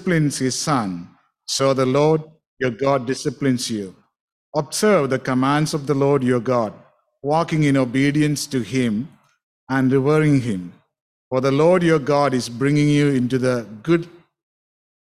[0.00, 1.08] disciplines his son,
[1.46, 2.22] so the Lord
[2.58, 3.94] your God disciplines you.
[4.56, 6.72] Observe the commands of the Lord your God,
[7.22, 9.08] walking in obedience to him
[9.68, 10.72] and revering him.
[11.28, 14.08] For the Lord your God is bringing you into the good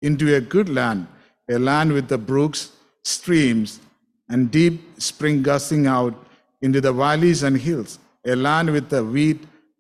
[0.02, 1.08] into a good land,
[1.50, 2.72] a land with the brooks,
[3.04, 3.80] streams,
[4.28, 6.16] and deep spring gushing out
[6.62, 9.40] into the valleys and hills, a land with the wheat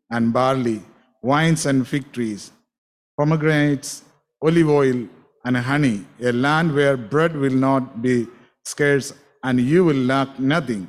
[0.09, 0.81] and barley,
[1.21, 2.51] wines and fig trees,
[3.17, 4.03] pomegranates,
[4.41, 5.07] olive oil,
[5.45, 8.27] and honey, a land where bread will not be
[8.63, 9.13] scarce
[9.43, 10.87] and you will lack nothing,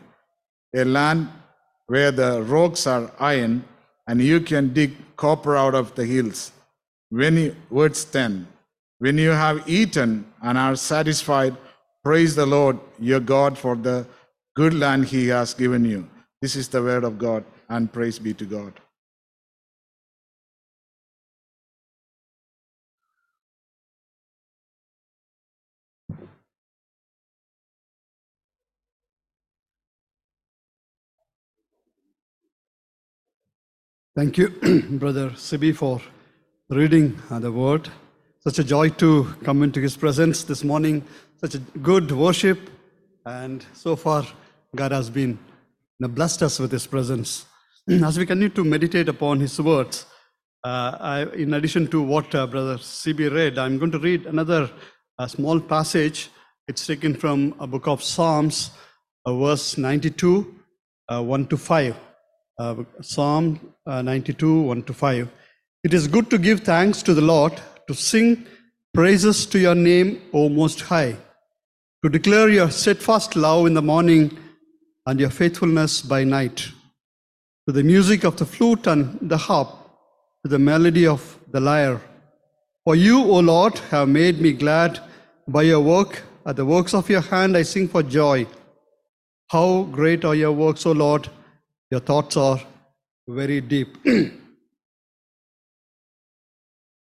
[0.74, 1.28] a land
[1.86, 3.64] where the rocks are iron
[4.06, 6.52] and you can dig copper out of the hills.
[7.10, 8.46] When you, verse 10
[8.98, 11.56] When you have eaten and are satisfied,
[12.04, 14.06] praise the Lord your God for the
[14.54, 16.08] good land he has given you.
[16.40, 18.72] This is the word of God, and praise be to God.
[34.14, 34.48] Thank you,
[34.90, 36.02] Brother Sibi, for
[36.68, 37.88] reading uh, the word.
[38.40, 41.02] Such a joy to come into his presence this morning.
[41.40, 42.58] Such a good worship.
[43.24, 44.26] And so far,
[44.76, 45.38] God has been
[45.98, 47.46] blessed us with his presence.
[47.88, 50.04] As we continue to meditate upon his words,
[50.62, 54.70] uh, I, in addition to what uh, Brother Sibi read, I'm going to read another
[55.18, 56.28] uh, small passage.
[56.68, 58.72] It's taken from a book of Psalms,
[59.24, 60.54] uh, verse 92,
[61.08, 61.96] uh, 1 to 5
[62.58, 65.28] uh, Psalm uh, 92, 1 to 5.
[65.84, 68.46] It is good to give thanks to the Lord, to sing
[68.94, 71.16] praises to your name, O Most High,
[72.04, 74.38] to declare your steadfast love in the morning
[75.06, 76.68] and your faithfulness by night,
[77.66, 79.68] to the music of the flute and the harp,
[80.44, 82.00] to the melody of the lyre.
[82.84, 85.00] For you, O Lord, have made me glad
[85.48, 86.22] by your work.
[86.44, 88.46] At the works of your hand I sing for joy.
[89.48, 91.28] How great are your works, O Lord!
[91.92, 92.58] Your thoughts are
[93.28, 93.98] very deep.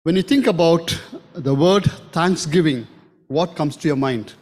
[0.04, 1.00] when you think about
[1.34, 2.86] the word thanksgiving,
[3.30, 4.34] what comes to your mind?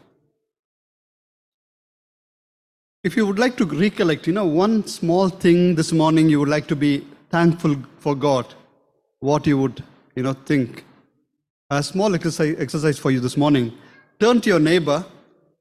[3.03, 6.49] If you would like to recollect, you know, one small thing this morning you would
[6.49, 8.51] like to be thankful for God,
[9.19, 9.83] what you would,
[10.16, 10.85] you know, think.
[11.69, 13.71] A small exercise, for you this morning.
[14.19, 15.05] Turn to your neighbor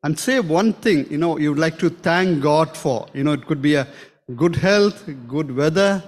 [0.03, 3.07] and say one thing, you know, you would like to thank God for.
[3.13, 3.87] You know, it could be a
[4.37, 6.03] good health, good weather,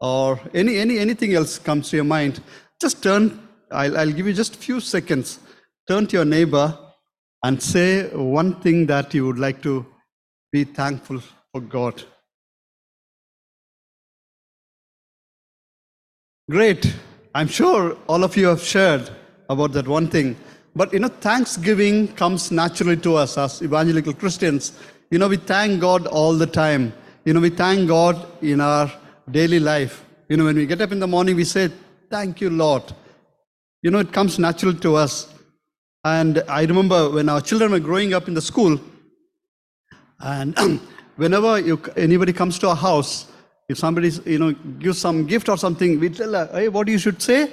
[0.00, 2.40] or any, any anything else comes to your mind.
[2.80, 3.40] Just turn,
[3.70, 5.40] I'll, I'll give you just a few seconds.
[5.88, 6.78] Turn to your neighbor
[7.42, 9.86] and say one thing that you would like to
[10.52, 11.20] be thankful
[11.52, 12.02] for God.
[16.50, 16.94] Great.
[17.34, 19.10] I'm sure all of you have shared
[19.50, 20.36] about that one thing.
[20.74, 24.72] But you know, thanksgiving comes naturally to us as evangelical Christians.
[25.10, 26.92] You know, we thank God all the time.
[27.24, 28.90] You know, we thank God in our
[29.30, 30.04] daily life.
[30.28, 31.70] You know, when we get up in the morning, we say,
[32.10, 32.82] Thank you, Lord.
[33.82, 35.32] You know, it comes natural to us.
[36.04, 38.80] And I remember when our children were growing up in the school,
[40.20, 40.80] and
[41.16, 43.26] whenever you, anybody comes to our house,
[43.68, 46.98] if somebody you know gives some gift or something, we tell her, hey, what you
[46.98, 47.52] should say?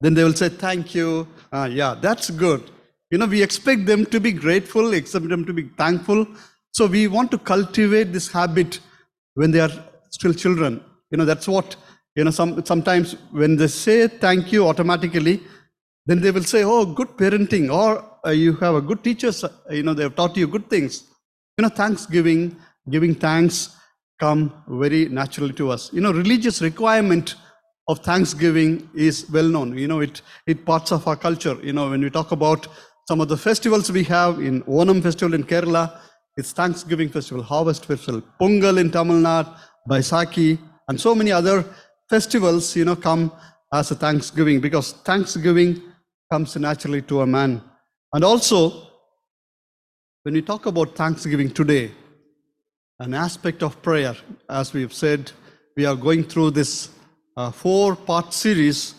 [0.00, 1.28] Then they will say, thank you.
[1.52, 2.70] Ah, yeah, that's good.
[3.10, 6.26] You know, we expect them to be grateful, expect them to be thankful.
[6.76, 8.80] So we want to cultivate this habit
[9.32, 9.72] when they are
[10.10, 10.84] still children.
[11.10, 11.74] You know, that's what,
[12.14, 15.40] you know, some, sometimes when they say thank you automatically,
[16.04, 19.72] then they will say, oh, good parenting, or uh, you have a good teacher, uh,
[19.72, 21.04] you know, they have taught you good things.
[21.56, 22.54] You know, thanksgiving,
[22.90, 23.74] giving thanks
[24.20, 25.90] come very naturally to us.
[25.94, 27.36] You know, religious requirement
[27.88, 29.78] of thanksgiving is well known.
[29.78, 31.56] You know, it, it parts of our culture.
[31.62, 32.68] You know, when we talk about
[33.08, 36.00] some of the festivals we have in Onam festival in Kerala,
[36.36, 39.56] it's Thanksgiving festival, Harvest festival, Pongal in Tamil Nadu,
[39.88, 40.58] Baisakhi,
[40.88, 41.64] and so many other
[42.08, 43.32] festivals, you know, come
[43.72, 45.82] as a Thanksgiving because Thanksgiving
[46.30, 47.62] comes naturally to a man.
[48.12, 48.88] And also,
[50.22, 51.90] when we talk about Thanksgiving today,
[52.98, 54.16] an aspect of prayer,
[54.48, 55.30] as we've said,
[55.76, 56.90] we are going through this
[57.36, 58.94] uh, four part series.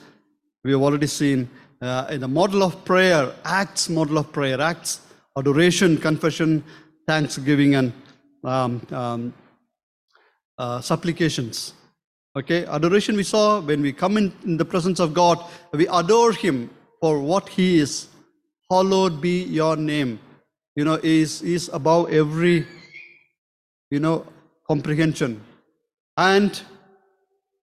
[0.64, 1.50] We have already seen
[1.82, 5.02] uh, in the model of prayer, Acts model of prayer, Acts,
[5.38, 6.64] adoration, confession,
[7.08, 7.94] thanksgiving, and
[8.44, 9.34] um, um,
[10.58, 11.74] uh, supplications.
[12.38, 15.44] Okay, adoration we saw when we come in, in the presence of God,
[15.74, 16.70] we adore Him
[17.02, 18.08] for what He is.
[18.70, 20.20] Hallowed be your name.
[20.76, 22.68] You know, is is above every,
[23.90, 24.26] you know,
[24.68, 25.42] comprehension.
[26.18, 26.62] And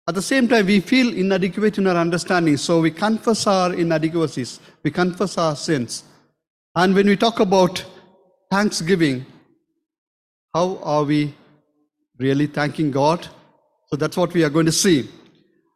[0.06, 4.60] At the same time, we feel inadequate in our understanding, so we confess our inadequacies,
[4.82, 6.04] we confess our sins.
[6.76, 7.82] And when we talk about
[8.50, 9.24] thanksgiving,
[10.54, 11.34] how are we
[12.18, 13.26] really thanking God?
[13.88, 15.10] So that's what we are going to see.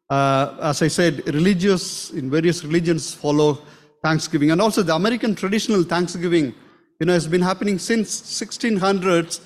[0.09, 3.59] Uh, as I said, religious in various religions follow
[4.05, 6.55] Thanksgiving, and also the American traditional Thanksgiving,
[7.01, 9.41] you know, has been happening since 1600s.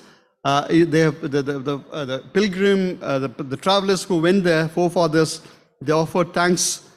[0.45, 0.91] Uh, have,
[1.21, 5.41] the, the, the, uh, the pilgrim, uh, the, the travelers who went there, forefathers,
[5.81, 6.87] they offered thanks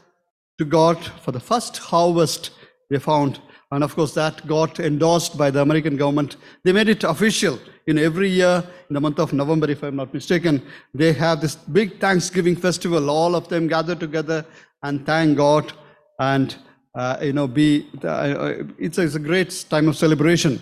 [0.58, 2.50] to God for the first harvest
[2.90, 3.40] they found.
[3.72, 6.36] And of course, that got endorsed by the American government.
[6.62, 7.58] They made it official.
[7.88, 10.62] In every year, in the month of November, if I'm not mistaken,
[10.94, 13.10] they have this big Thanksgiving festival.
[13.10, 14.44] All of them gather together
[14.82, 15.72] and thank God
[16.18, 16.56] and
[16.94, 17.88] uh, you know be.
[18.02, 20.60] Uh, it's, a, it's a great time of celebration.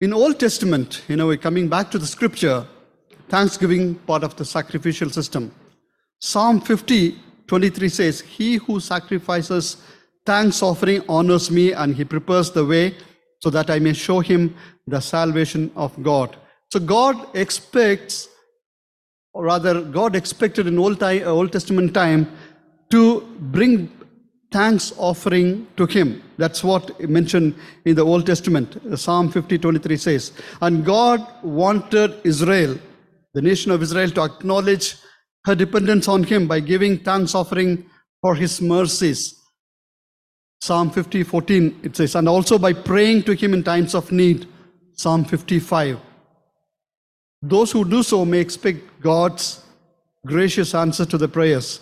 [0.00, 2.66] In Old Testament, you know, we're coming back to the scripture,
[3.30, 5.50] Thanksgiving part of the sacrificial system.
[6.20, 9.78] Psalm 50, 23 says, He who sacrifices
[10.26, 12.94] thanks offering honors me, and he prepares the way
[13.40, 14.54] so that I may show him
[14.86, 16.36] the salvation of God.
[16.72, 18.28] So God expects,
[19.32, 22.30] or rather, God expected in Old, time, Old Testament time
[22.90, 23.20] to
[23.56, 23.90] bring
[24.52, 26.22] thanks offering to him.
[26.38, 28.78] That's what mentioned in the Old Testament.
[28.98, 32.78] Psalm 50, 23 says, And God wanted Israel,
[33.34, 34.96] the nation of Israel, to acknowledge
[35.44, 37.88] her dependence on him by giving thanks offering
[38.20, 39.40] for his mercies.
[40.60, 44.46] Psalm 50, 14, it says, and also by praying to him in times of need.
[44.94, 45.98] Psalm 55.
[47.42, 49.62] Those who do so may expect God's
[50.24, 51.80] gracious answer to the prayers.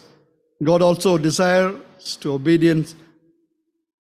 [0.63, 2.95] God also desires to obedience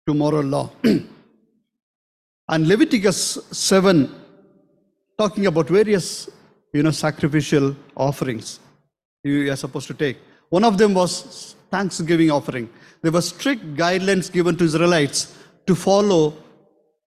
[0.08, 0.70] to moral law.
[0.84, 4.14] and Leviticus 7,
[5.18, 6.30] talking about various
[6.74, 8.60] you know, sacrificial offerings
[9.24, 10.18] you are supposed to take.
[10.50, 12.70] One of them was thanksgiving offering.
[13.02, 16.34] There were strict guidelines given to Israelites to follow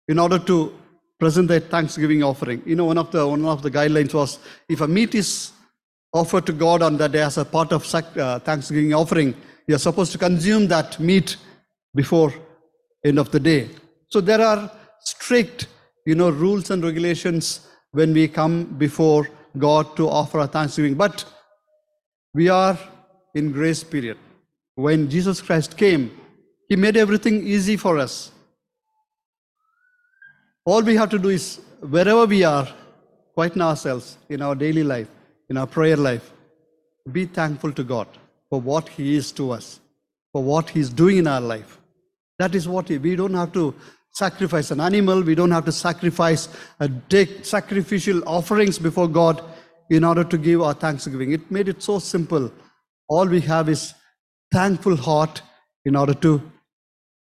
[0.08, 0.74] in order to
[1.20, 2.62] present their thanksgiving offering.
[2.66, 5.52] You know, one of the one of the guidelines was if a meat is
[6.14, 9.36] offered to God on that day as a part of uh, thanksgiving offering,
[9.68, 11.38] you are supposed to consume that meat
[11.94, 12.34] before
[13.04, 13.70] end of the day.
[14.10, 14.72] So there are
[15.02, 15.68] strict,
[16.06, 20.96] you know, rules and regulations when we come before God to offer a thanksgiving.
[20.96, 21.26] But
[22.34, 22.78] we are
[23.34, 24.18] in grace period.
[24.75, 26.12] When Jesus Christ came,
[26.68, 28.31] He made everything easy for us.
[30.66, 32.68] All we have to do is, wherever we are,
[33.33, 35.07] quieten ourselves in our daily life,
[35.50, 36.31] in our prayer life,
[37.12, 38.07] be thankful to God
[38.50, 39.80] for what He is to us,
[40.31, 41.80] for what He's doing in our life.
[42.39, 43.74] That is what we don't have to
[44.12, 46.48] sacrifice an animal, we don't have to sacrifice,
[46.80, 49.44] uh, take sacrificial offerings before God
[49.89, 51.31] in order to give our thanksgiving.
[51.31, 52.51] It made it so simple.
[53.07, 53.94] All we have is
[54.51, 55.42] thankful heart
[55.86, 56.42] in order to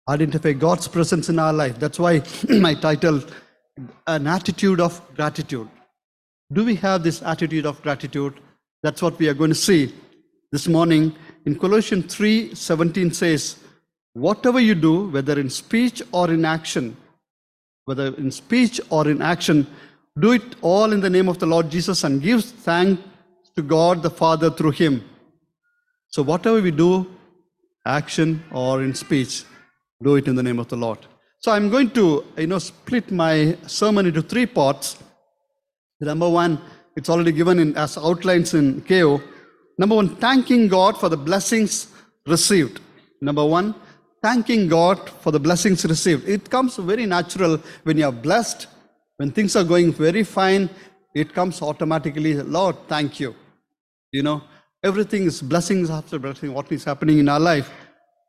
[0.07, 1.79] identify God's presence in our life.
[1.79, 3.23] That's why my title,
[4.07, 5.67] An Attitude of Gratitude.
[6.53, 8.35] Do we have this attitude of gratitude?
[8.83, 9.94] That's what we are going to see
[10.51, 11.15] this morning.
[11.45, 13.57] In Colossians 3 17 says,
[14.13, 16.95] Whatever you do, whether in speech or in action,
[17.85, 19.65] whether in speech or in action,
[20.19, 23.01] do it all in the name of the Lord Jesus and give thanks
[23.56, 25.03] to God the Father through him.
[26.10, 27.07] So, whatever we do,
[27.86, 29.44] action or in speech,
[30.04, 31.00] do it in the name of the Lord.
[31.40, 34.98] So, I'm going to, you know, split my sermon into three parts.
[36.00, 36.60] Number one,
[36.96, 39.22] it's already given in as outlines in KO.
[39.77, 41.88] Number one, thanking God for the blessings
[42.25, 42.79] received.
[43.22, 43.75] Number one,
[44.22, 46.27] thanking God for the blessings received.
[46.27, 48.68] It comes very natural when you are blessed,
[49.18, 50.70] when things are going very fine,
[51.13, 53.36] it comes automatically, Lord, thank you.
[54.12, 54.44] You know,
[54.86, 57.72] everything is blessings after blessing, what is happening in our life.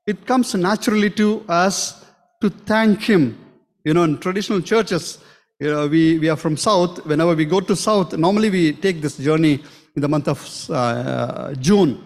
[0.07, 2.05] It comes naturally to us
[2.41, 3.39] to thank Him.
[3.85, 5.19] You know, in traditional churches,
[5.61, 7.05] you know, we, we are from South.
[7.05, 9.63] Whenever we go to South, normally we take this journey
[9.95, 12.03] in the month of uh, June.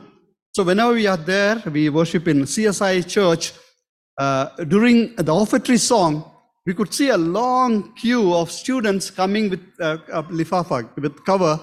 [0.52, 3.52] So whenever we are there, we worship in CSI church.
[4.18, 6.28] Uh, during the offertory song,
[6.66, 9.96] we could see a long queue of students coming with uh,
[10.30, 11.60] lifafa, with cover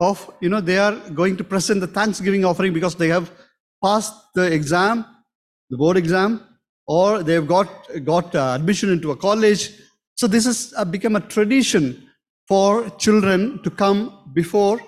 [0.00, 3.30] of, you know, they are going to present the Thanksgiving offering because they have
[3.82, 5.04] passed the exam,
[5.70, 6.42] the board exam,
[6.86, 7.68] or they've got,
[8.04, 9.70] got uh, admission into a college.
[10.16, 12.08] So this has uh, become a tradition
[12.46, 14.80] for children to come before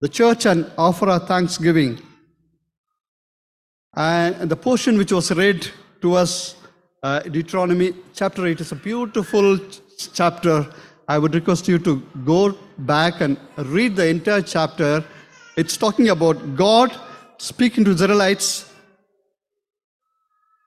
[0.00, 2.00] the church and offer a thanksgiving.
[3.94, 5.68] And the portion which was read
[6.00, 6.56] to us,
[7.02, 9.80] uh, Deuteronomy chapter 8, is a beautiful ch-
[10.12, 10.66] chapter.
[11.12, 15.04] I would request you to go back and read the entire chapter.
[15.56, 16.96] It's talking about God
[17.36, 18.72] speaking to Israelites,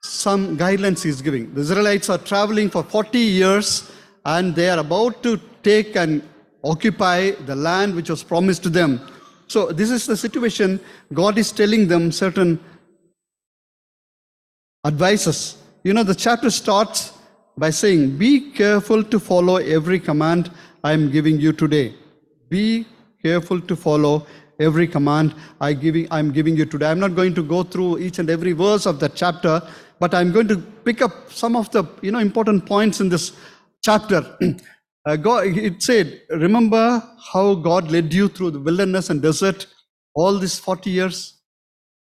[0.02, 1.54] some guidelines he's giving.
[1.54, 3.90] The Israelites are traveling for 40 years
[4.26, 6.22] and they are about to take and
[6.62, 9.00] occupy the land which was promised to them.
[9.46, 10.78] So, this is the situation.
[11.14, 12.60] God is telling them certain
[14.84, 15.56] advices.
[15.84, 17.13] You know, the chapter starts
[17.56, 20.50] by saying, Be careful to follow every command
[20.82, 21.94] I am giving you today.
[22.48, 22.86] Be
[23.22, 24.26] careful to follow
[24.60, 26.90] every command I giving, I'm giving you today.
[26.90, 29.62] I'm not going to go through each and every verse of that chapter,
[29.98, 33.32] but I'm going to pick up some of the you know important points in this
[33.82, 34.36] chapter.
[35.06, 39.66] Uh, God, it said, Remember how God led you through the wilderness and desert
[40.14, 41.42] all these 40 years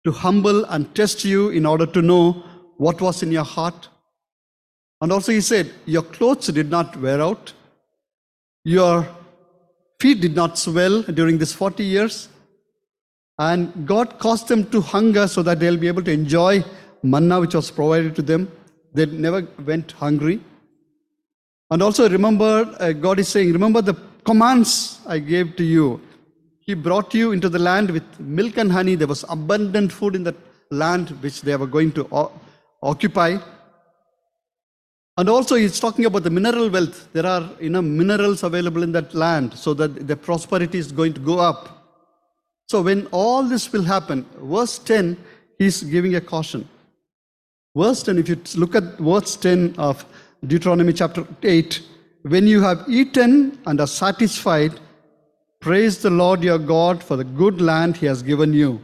[0.04, 2.42] to humble and test you in order to know
[2.76, 3.88] what was in your heart.
[5.00, 7.52] And also, He said, Your clothes did not wear out,
[8.64, 9.06] your
[10.00, 12.28] feet did not swell during these 40 years.
[13.38, 16.64] And God caused them to hunger so that they'll be able to enjoy
[17.02, 18.50] manna which was provided to them.
[18.94, 20.40] They never went hungry.
[21.70, 26.00] And also remember, uh, God is saying, remember the commands I gave to you.
[26.60, 28.94] He brought you into the land with milk and honey.
[28.94, 30.36] There was abundant food in that
[30.70, 32.32] land which they were going to o-
[32.82, 33.38] occupy.
[35.18, 37.08] And also, he's talking about the mineral wealth.
[37.12, 41.12] There are you know, minerals available in that land so that the prosperity is going
[41.14, 41.98] to go up.
[42.68, 45.16] So, when all this will happen, verse 10,
[45.58, 46.68] he's giving a caution.
[47.76, 50.06] Verse 10, if you look at verse 10 of
[50.46, 51.82] Deuteronomy chapter 8,
[52.22, 54.78] when you have eaten and are satisfied,
[55.58, 58.80] praise the Lord your God for the good land he has given you.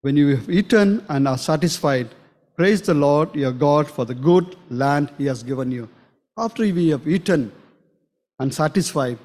[0.00, 2.08] When you have eaten and are satisfied,
[2.56, 5.88] praise the Lord your God for the good land he has given you.
[6.36, 7.52] After we have eaten
[8.38, 9.18] and satisfied,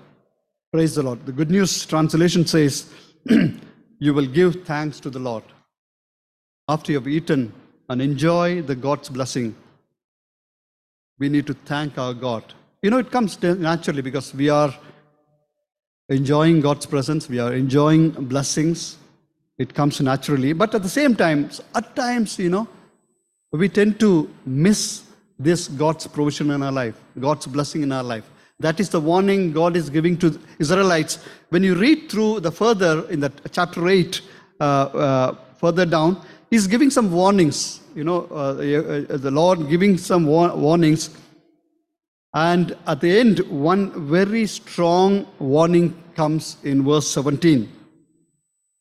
[0.72, 1.26] praise the Lord.
[1.26, 2.92] The Good News translation says,
[4.00, 5.44] You will give thanks to the Lord.
[6.68, 7.54] After you have eaten
[7.90, 9.56] and enjoy the God's blessing,
[11.18, 12.54] we need to thank our God.
[12.82, 14.74] You know, it comes naturally because we are
[16.10, 18.98] enjoying God's presence, we are enjoying blessings.
[19.58, 20.54] It comes naturally.
[20.54, 22.68] But at the same time, at times, you know,
[23.58, 25.04] we tend to miss
[25.40, 28.30] this God's provision in our life, God's blessing in our life.
[28.60, 31.20] That is the warning God is giving to Israelites.
[31.50, 34.22] When you read through the further in the chapter 8,
[34.60, 37.82] uh, uh, further down, He's giving some warnings.
[37.94, 41.10] You know, uh, the Lord giving some war- warnings.
[42.34, 47.74] And at the end, one very strong warning comes in verse 17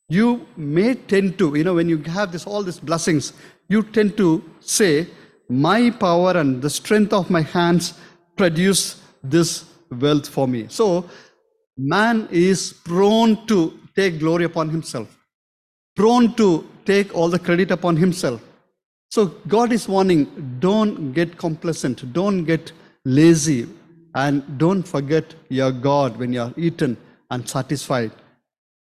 [0.09, 3.33] you may tend to you know when you have this all these blessings
[3.69, 5.07] you tend to say
[5.49, 7.95] my power and the strength of my hands
[8.37, 10.67] produce this wealth for me.
[10.69, 11.09] So
[11.77, 15.17] man is prone to take glory upon himself
[15.97, 18.41] prone to take all the credit upon himself.
[19.11, 22.73] So god is warning don't get complacent don't get
[23.05, 23.67] lazy
[24.15, 26.97] and don't forget your god when you are eaten
[27.31, 28.11] and satisfied.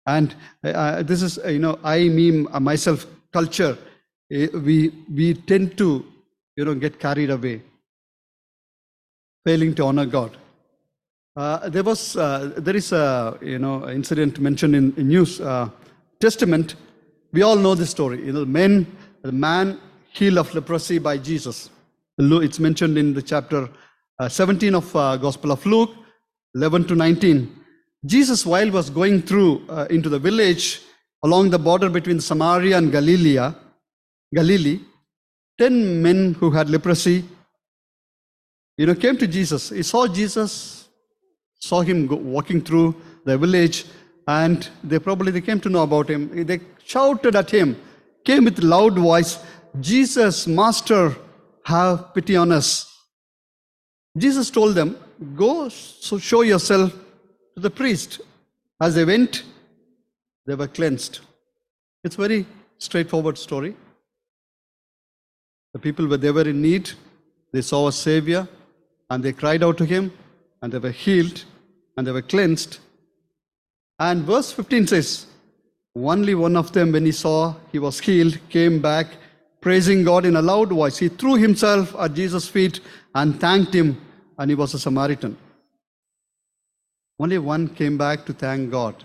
[0.06, 3.78] And uh, this is uh, you know i me uh, myself culture.
[3.78, 3.93] uh,
[4.68, 4.78] we
[5.18, 5.88] we tend to
[6.58, 7.62] you know get carried away
[9.46, 10.32] failing to honor god.
[11.36, 15.70] Uh, there was uh, there is a you know incident mentioned in, in news uh,
[16.20, 16.76] testament.
[17.32, 18.20] We all know this story.
[18.28, 18.74] You know men
[19.24, 19.80] the man
[20.18, 21.70] healed of leprosy by jesus.
[22.20, 23.68] It's mentioned in the chapter
[24.20, 25.90] uh, 17 of uh, gospel of luke
[26.54, 27.64] 11 to 19
[28.06, 30.82] Jesus, while was going through uh, into the village
[31.24, 33.40] along the border between Samaria and Galilee,
[34.34, 34.80] Galilee,
[35.58, 37.24] ten men who had leprosy,
[38.78, 39.70] you know, came to Jesus.
[39.70, 40.88] He saw Jesus,
[41.60, 43.86] saw him go, walking through the village,
[44.28, 46.46] and they probably they came to know about him.
[46.46, 47.76] They shouted at him,
[48.26, 49.38] came with loud voice,
[49.80, 51.16] "Jesus, Master,
[51.66, 52.90] have pity on us."
[54.18, 54.98] Jesus told them,
[55.36, 56.92] "Go, so show yourself
[57.56, 58.22] to the priest.
[58.82, 59.44] As they went,
[60.46, 61.20] they were cleansed.
[62.04, 62.46] It's very
[62.78, 63.76] straightforward story.
[65.74, 66.92] The people were they were in need,
[67.52, 68.48] they saw a savior,
[69.10, 70.12] and they cried out to him,
[70.62, 71.44] and they were healed,
[71.98, 72.80] and they were cleansed.
[74.00, 75.28] And verse 15 says,
[75.96, 79.08] only one of them, when he saw he was healed, came back,
[79.62, 80.98] praising God in a loud voice.
[80.98, 82.80] He threw himself at Jesus' feet
[83.14, 84.02] and thanked him,
[84.38, 85.38] and he was a Samaritan.
[87.20, 89.04] Only one came back to thank God.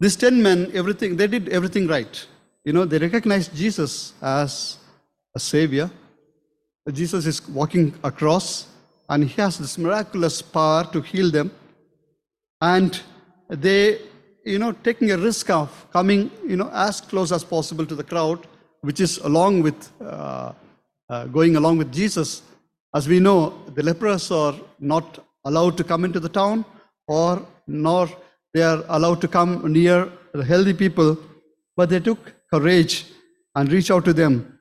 [0.00, 2.26] These ten men, everything, they did everything right.
[2.66, 4.76] You know, they recognized Jesus as
[5.34, 5.88] a savior.
[6.92, 8.66] Jesus is walking across
[9.08, 11.50] and he has this miraculous power to heal them.
[12.60, 13.00] And
[13.48, 14.00] they
[14.46, 18.04] you know, taking a risk of coming, you know, as close as possible to the
[18.04, 18.46] crowd,
[18.80, 20.52] which is along with, uh,
[21.10, 22.42] uh, going along with Jesus.
[22.94, 23.38] As we know,
[23.74, 26.64] the lepers are not allowed to come into the town,
[27.08, 28.08] or nor
[28.54, 31.18] they are allowed to come near the healthy people,
[31.76, 33.06] but they took courage
[33.54, 34.58] and reach out to them.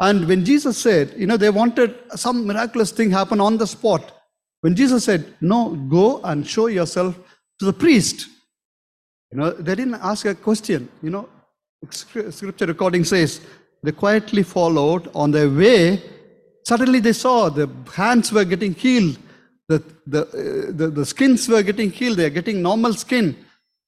[0.00, 4.12] And when Jesus said, you know, they wanted some miraculous thing happen on the spot.
[4.60, 7.18] When Jesus said, no, go and show yourself
[7.58, 8.28] to the priest.
[9.30, 10.88] You know, they didn't ask a question.
[11.02, 11.28] You know,
[11.90, 13.40] scripture recording says
[13.82, 16.02] they quietly followed on their way.
[16.64, 19.18] Suddenly they saw the hands were getting healed,
[19.68, 23.36] the, the, uh, the, the skins were getting healed, they are getting normal skin.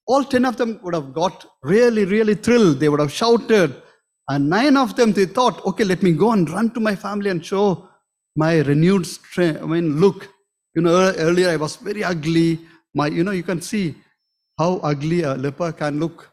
[0.07, 2.79] All 10 of them would have got really, really thrilled.
[2.79, 3.81] They would have shouted.
[4.29, 7.29] And nine of them, they thought, okay, let me go and run to my family
[7.29, 7.87] and show
[8.35, 9.61] my renewed strength.
[9.61, 10.27] I mean, look,
[10.75, 12.59] you know, earlier I was very ugly.
[12.93, 13.95] My, you know, you can see
[14.57, 16.31] how ugly a leper can look.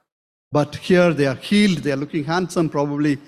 [0.51, 3.19] But here they are healed, they are looking handsome, probably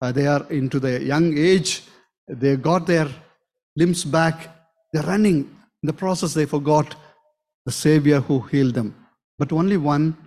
[0.00, 1.82] uh, they are into their young age,
[2.26, 3.08] they got their
[3.76, 4.48] limbs back,
[4.92, 5.56] they're running.
[5.82, 6.94] In the process, they forgot
[7.66, 8.94] the Savior who healed them.
[9.40, 10.18] But only one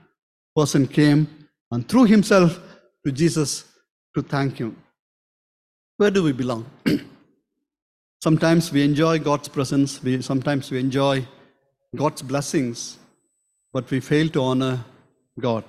[0.55, 1.27] person came
[1.71, 2.59] and threw himself
[3.05, 3.63] to Jesus
[4.15, 4.75] to thank him.
[5.97, 6.65] Where do we belong?
[8.23, 11.27] sometimes we enjoy God's presence, we, sometimes we enjoy
[11.95, 12.97] God's blessings,
[13.71, 14.83] but we fail to honor
[15.39, 15.65] God.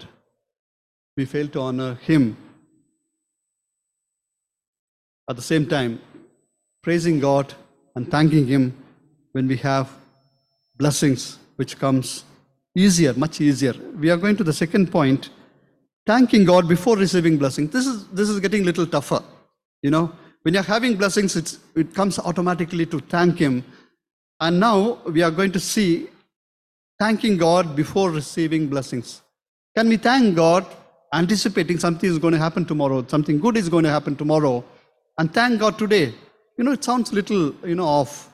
[1.15, 2.39] We fail to honor Him.
[5.29, 6.01] At the same time,
[6.83, 7.53] praising God
[7.95, 8.75] and thanking Him
[9.33, 9.91] when we have
[10.79, 12.25] blessings, which comes
[12.77, 13.75] easier, much easier.
[13.99, 15.31] We are going to the second point
[16.07, 17.71] thanking God before receiving blessings.
[17.71, 19.23] This is, this is getting a little tougher.
[19.83, 20.13] You know,
[20.43, 23.65] when you're having blessings, it's, it comes automatically to thank Him.
[24.41, 26.09] And now we are going to see
[26.99, 29.23] thanking God before receiving blessings.
[29.77, 30.67] Can we thank God
[31.13, 34.65] anticipating something is going to happen tomorrow, something good is going to happen tomorrow,
[35.19, 36.15] and thank God today?
[36.59, 38.34] You know, it sounds little, you know, off.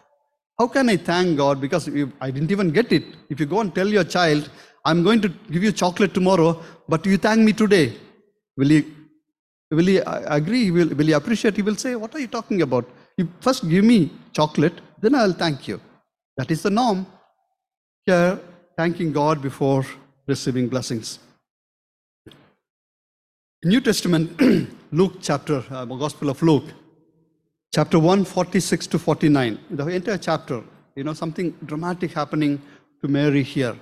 [0.60, 1.58] How can I thank God?
[1.58, 1.88] Because
[2.20, 3.04] I didn't even get it.
[3.30, 4.50] If you go and tell your child,
[4.84, 7.94] I'm going to give you chocolate tomorrow, but you thank me today,
[8.58, 8.84] will he,
[9.70, 10.70] will he uh, agree?
[10.70, 11.56] Will, will he appreciate?
[11.56, 12.86] He will say, What are you talking about?
[13.16, 15.80] You first give me chocolate, then I'll thank you.
[16.36, 17.06] That is the norm.
[18.04, 18.38] Here,
[18.76, 19.86] thanking God before
[20.26, 21.20] receiving blessings.
[23.64, 24.38] New Testament,
[24.92, 26.64] Luke chapter, uh, Gospel of Luke,
[27.72, 29.58] chapter 1, 46 to 49.
[29.70, 30.62] The entire chapter,
[30.96, 32.60] you know, something dramatic happening
[33.00, 33.76] to Mary here.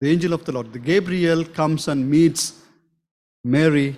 [0.00, 2.60] The angel of the Lord, the Gabriel comes and meets
[3.44, 3.96] Mary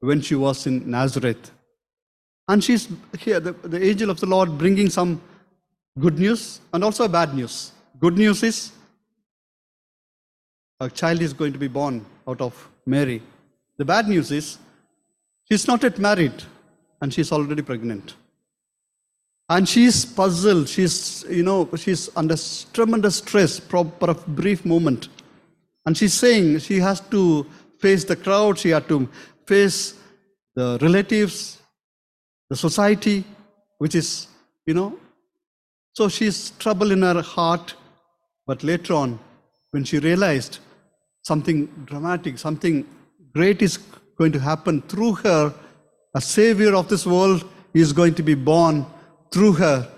[0.00, 1.50] when she was in Nazareth.
[2.48, 2.88] And she's
[3.18, 5.20] here, the, the angel of the Lord bringing some
[5.98, 7.72] good news and also bad news.
[7.98, 8.72] Good news is
[10.80, 13.22] a child is going to be born out of Mary.
[13.78, 14.58] The bad news is
[15.48, 16.34] she's not yet married
[17.00, 18.14] and she's already pregnant.
[19.48, 20.68] And she's puzzled.
[20.68, 22.36] She's, you know, she's under
[22.72, 25.08] tremendous stress for a brief moment.
[25.84, 27.46] And she's saying she has to
[27.78, 29.08] face the crowd, she had to
[29.46, 29.94] face
[30.54, 31.58] the relatives,
[32.48, 33.24] the society,
[33.78, 34.28] which is,
[34.66, 34.96] you know,
[35.94, 37.74] so she's trouble in her heart.
[38.46, 39.18] But later on,
[39.72, 40.58] when she realized
[41.22, 42.86] something dramatic, something
[43.34, 43.78] great is
[44.16, 45.54] going to happen through her,
[46.14, 48.86] a savior of this world is going to be born
[49.32, 49.88] through her.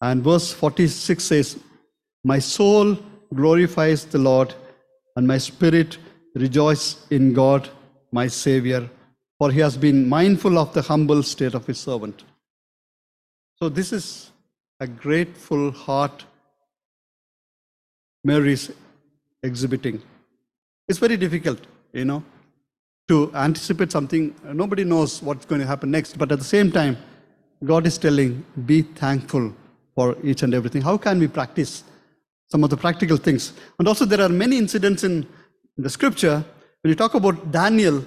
[0.00, 1.58] And verse 46 says,
[2.24, 2.98] My soul
[3.34, 4.54] glorifies the Lord,
[5.16, 5.98] and my spirit
[6.34, 7.68] rejoices in God,
[8.12, 8.88] my Savior,
[9.38, 12.24] for he has been mindful of the humble state of his servant.
[13.56, 14.30] So, this is
[14.80, 16.24] a grateful heart
[18.22, 18.72] Mary is
[19.42, 20.02] exhibiting.
[20.88, 21.60] It's very difficult,
[21.92, 22.22] you know,
[23.08, 24.34] to anticipate something.
[24.44, 26.98] Nobody knows what's going to happen next, but at the same time,
[27.64, 29.54] God is telling, be thankful
[29.94, 30.82] for each and everything.
[30.82, 31.84] How can we practice
[32.50, 33.52] some of the practical things?
[33.78, 35.26] And also, there are many incidents in
[35.76, 36.44] the scripture
[36.82, 38.04] when you talk about Daniel,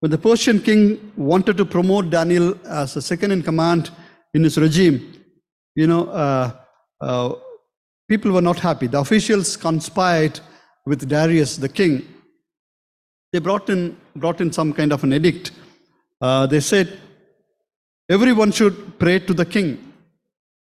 [0.00, 3.90] when the Persian king wanted to promote Daniel as a second in command
[4.34, 5.14] in his regime,
[5.74, 6.52] you know, uh,
[7.00, 7.34] uh,
[8.08, 8.86] people were not happy.
[8.86, 10.38] The officials conspired
[10.84, 12.06] with Darius, the king.
[13.32, 15.52] They brought in, brought in some kind of an edict.
[16.20, 16.98] Uh, they said,
[18.16, 19.68] everyone should pray to the king.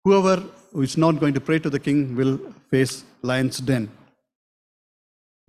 [0.03, 0.43] Whoever
[0.75, 2.37] is not going to pray to the king will
[2.69, 3.89] face lion's den.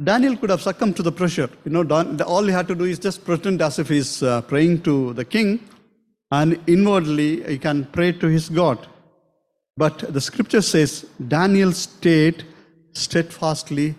[0.02, 1.50] Daniel could have succumbed to the pressure.
[1.64, 4.42] You know, Dan- all he had to do is just pretend as if he's uh,
[4.42, 5.60] praying to the king,
[6.30, 8.78] and inwardly he can pray to his God.
[9.76, 12.44] But the scripture says Daniel stayed
[12.92, 13.94] steadfastly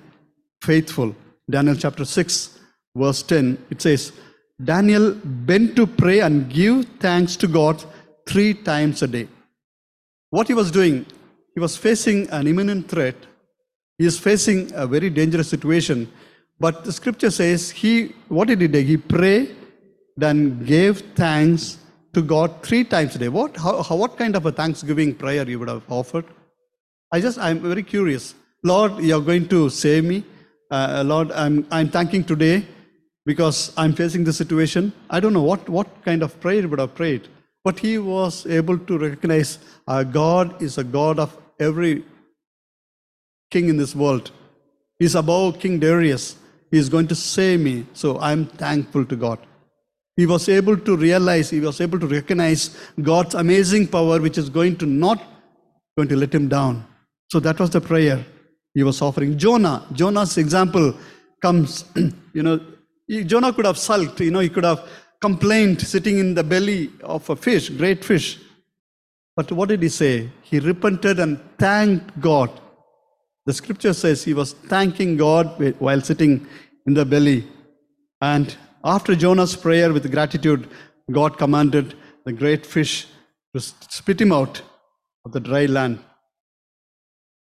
[0.62, 1.16] faithful.
[1.50, 2.60] Daniel chapter 6,
[2.96, 4.14] verse 10, it says,
[4.64, 7.84] Daniel bent to pray and give thanks to God
[8.28, 9.28] three times a day.
[10.30, 11.06] What he was doing,
[11.54, 13.16] he was facing an imminent threat.
[13.98, 16.12] He is facing a very dangerous situation.
[16.60, 18.80] But the scripture says he, what did he do?
[18.80, 19.56] He prayed,
[20.16, 21.78] then gave thanks
[22.14, 23.28] to God three times a day.
[23.30, 26.26] What, how, how, what kind of a thanksgiving prayer you would have offered?
[27.12, 28.36] I just, I'm very curious.
[28.64, 30.24] Lord, you're going to save me.
[30.72, 32.66] Uh, Lord, I'm, I'm thanking today
[33.26, 34.92] because I'm facing the situation.
[35.10, 37.28] I don't know what, what kind of prayer would have prayed.
[37.64, 42.04] But he was able to recognize our God is a God of every
[43.52, 44.32] king in this world.
[45.00, 46.36] He's above King Darius.
[46.72, 47.86] He is going to save me.
[47.94, 49.40] So I'm thankful to God.
[50.18, 54.50] He was able to realize, he was able to recognize God's amazing power, which is
[54.50, 55.24] going to not
[55.98, 56.86] going to let him down.
[57.32, 58.24] So that was the prayer
[58.74, 59.38] he was offering.
[59.38, 60.96] Jonah, Jonah's example
[61.42, 61.86] comes,
[62.34, 62.60] you know,
[63.10, 64.88] Jonah could have sulked, you know, he could have
[65.20, 68.40] complained sitting in the belly of a fish, great fish.
[69.36, 70.30] But what did he say?
[70.42, 72.50] He repented and thanked God.
[73.46, 75.46] The scripture says he was thanking God
[75.80, 76.48] while sitting
[76.86, 77.48] in the belly.
[78.22, 80.70] And after Jonah's prayer with gratitude,
[81.12, 83.08] God commanded the great fish
[83.54, 84.62] to spit him out
[85.26, 86.00] of the dry land.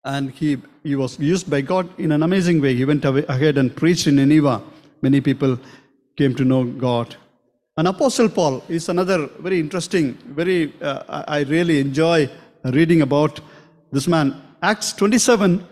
[0.04, 2.74] And he, he was used by God in an amazing way.
[2.74, 4.62] He went away, ahead and preached in Nineveh.
[5.02, 5.58] Many people
[6.16, 7.16] came to know God.
[7.76, 12.28] And Apostle Paul is another very interesting, very, uh, I really enjoy
[12.64, 13.40] reading about
[13.90, 14.42] this man.
[14.62, 15.66] Acts 27,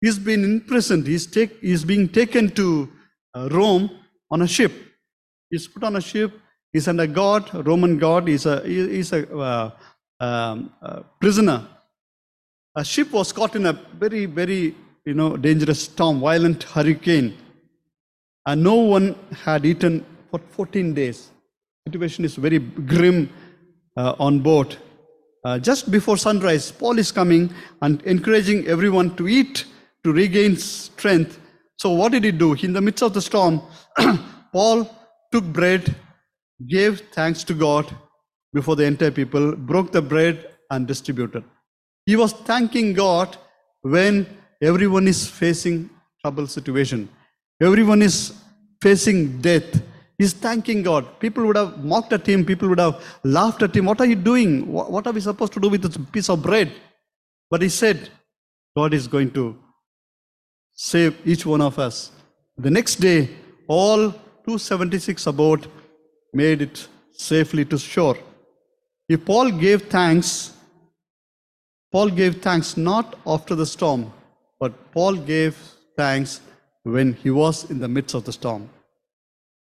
[0.00, 1.06] he's been imprisoned.
[1.06, 2.90] He's, take, he's being taken to
[3.34, 3.90] uh, Rome
[4.30, 4.72] on a ship.
[5.50, 6.32] He's put on a ship.
[6.72, 8.26] He's under God, Roman God.
[8.26, 9.70] He's a, he's a uh,
[10.20, 10.72] um,
[11.20, 11.68] prisoner.
[12.74, 14.74] A ship was caught in a very, very,
[15.04, 17.36] you know, dangerous storm, violent hurricane
[18.46, 21.30] and no one had eaten for 14 days.
[21.86, 23.30] Situation is very grim
[23.96, 24.76] uh, on board.
[25.44, 27.52] Uh, just before sunrise, Paul is coming
[27.82, 29.66] and encouraging everyone to eat
[30.02, 31.38] to regain strength.
[31.78, 32.54] So, what did he do?
[32.54, 33.60] In the midst of the storm,
[34.52, 34.88] Paul
[35.32, 35.94] took bread,
[36.68, 37.94] gave thanks to God
[38.52, 41.44] before the entire people, broke the bread, and distributed.
[42.06, 43.36] He was thanking God
[43.82, 44.26] when
[44.62, 45.90] everyone is facing
[46.22, 47.08] trouble situation.
[47.60, 48.34] Everyone is
[48.82, 49.82] facing death.
[50.18, 51.18] He's thanking God.
[51.20, 52.44] People would have mocked at him.
[52.44, 53.84] People would have laughed at him.
[53.86, 54.70] What are you doing?
[54.70, 56.72] What are we supposed to do with this piece of bread?
[57.50, 58.10] But he said,
[58.76, 59.56] God is going to
[60.72, 62.10] save each one of us.
[62.58, 63.30] The next day,
[63.68, 65.66] all 276 aboard
[66.32, 68.18] made it safely to shore.
[69.08, 70.52] If Paul gave thanks,
[71.92, 74.12] Paul gave thanks not after the storm,
[74.58, 75.56] but Paul gave
[75.96, 76.40] thanks
[76.84, 78.68] when he was in the midst of the storm,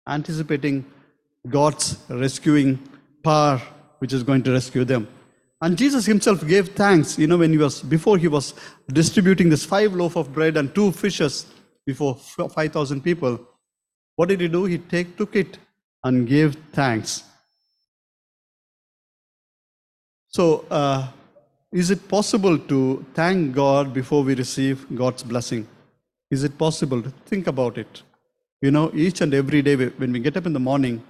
[0.07, 0.85] anticipating
[1.49, 2.79] God's rescuing
[3.23, 3.61] power
[3.99, 5.09] which is going to rescue them.
[5.61, 8.55] And Jesus himself gave thanks, you know, when he was, before he was
[8.93, 11.47] distributing this five loaf of bread and two fishes
[11.85, 13.41] before 5,000 people.
[14.15, 14.67] What did he do?
[14.67, 15.59] He take, took it
[16.05, 17.25] and gave thanks.
[20.29, 21.09] So, uh,
[21.73, 25.67] is it possible to thank God before we receive God's blessing?
[26.31, 28.03] Is it possible to think about it?
[28.61, 31.03] You know, each and every day when we get up in the morning,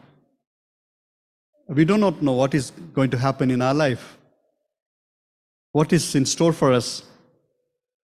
[1.68, 4.16] we do not know what is going to happen in our life,
[5.72, 7.02] what is in store for us.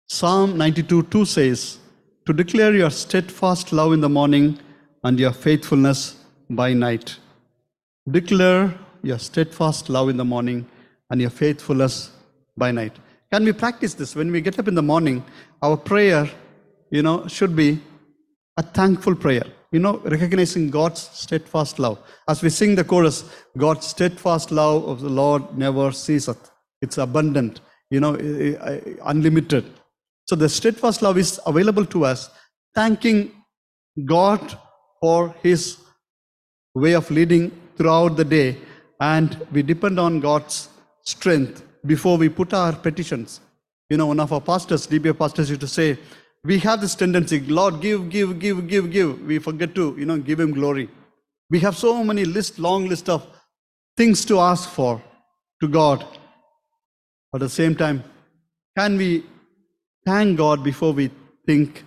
[0.08, 1.80] Psalm 92 2 says,
[2.26, 4.60] To declare your steadfast love in the morning
[5.04, 6.18] and your faithfulness
[6.50, 7.18] by night.
[8.10, 10.66] Declare your steadfast love in the morning
[11.10, 12.12] and your faithfulness
[12.58, 12.98] by night.
[13.32, 14.16] Can we practice this?
[14.16, 15.24] When we get up in the morning,
[15.62, 16.30] our prayer,
[16.96, 17.70] you know, should be
[18.58, 19.46] a thankful prayer.
[19.72, 21.98] You know, recognizing God's steadfast love.
[22.30, 23.18] As we sing the chorus,
[23.58, 26.52] God's steadfast love of the Lord never ceaseth.
[26.82, 28.14] It's abundant, you know,
[29.04, 29.66] unlimited.
[30.30, 32.30] So the steadfast love is available to us,
[32.74, 33.32] thanking
[34.06, 34.58] God
[35.02, 35.78] for His
[36.74, 38.58] way of leading throughout the day,
[39.02, 40.70] and we depend on God's
[41.04, 43.42] strength before we put our petitions.
[43.90, 45.98] You know, one of our pastors, DBA pastors, used to say,
[46.46, 49.22] We have this tendency, Lord, give, give, give, give, give.
[49.22, 50.90] We forget to, you know, give Him glory.
[51.50, 53.26] We have so many list, long list of
[53.98, 55.02] things to ask for
[55.62, 56.06] to God.
[57.32, 58.04] But at the same time,
[58.78, 59.24] can we
[60.06, 61.10] thank God before we
[61.48, 61.84] think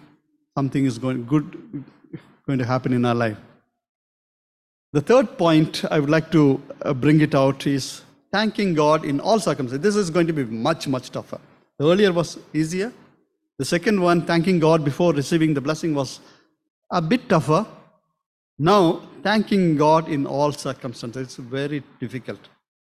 [0.57, 1.85] something is going good
[2.47, 3.37] going to happen in our life?
[4.93, 9.21] The third point I would like to uh, bring it out is thanking God in
[9.21, 9.83] all circumstances.
[9.83, 11.39] This is going to be much, much tougher.
[11.79, 12.93] The earlier was easier.
[13.59, 16.21] The second one, thanking God before receiving the blessing, was
[16.93, 17.67] a bit tougher.
[18.59, 22.41] Now, thanking God in all circumstances is very difficult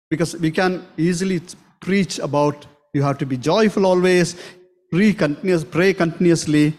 [0.09, 1.41] because we can easily
[1.79, 4.35] preach about you have to be joyful always,
[4.91, 6.73] pray, continuous, pray continuously,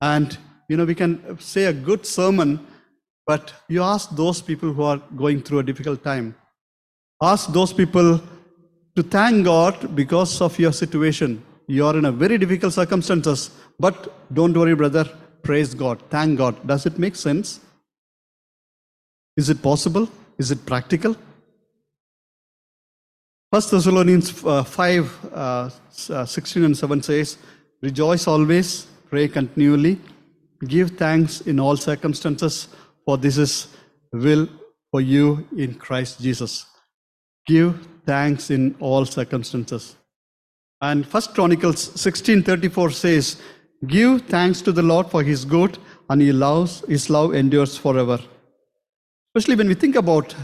[0.00, 0.36] and
[0.68, 2.66] you know we can say a good sermon.
[3.26, 6.34] But you ask those people who are going through a difficult time,
[7.22, 8.20] ask those people
[8.96, 11.42] to thank God because of your situation.
[11.66, 15.04] You are in a very difficult circumstances, but don't worry, brother.
[15.42, 16.00] Praise God.
[16.10, 16.66] Thank God.
[16.66, 17.60] Does it make sense?
[19.36, 20.08] Is it possible?
[20.38, 21.16] Is it practical?
[23.52, 25.70] First Thessalonians uh, 5 uh,
[26.10, 27.38] uh, 16 and 7 says,
[27.82, 29.98] Rejoice always, pray continually,
[30.66, 32.68] give thanks in all circumstances,
[33.04, 33.68] for this is
[34.12, 34.48] will
[34.90, 36.66] for you in Christ Jesus.
[37.46, 39.96] Give thanks in all circumstances.
[40.82, 43.36] And First Chronicles 16:34 says,
[43.86, 45.78] Give thanks to the Lord for his good,
[46.10, 48.18] and he loves, his love endures forever.
[49.34, 50.34] Especially when we think about,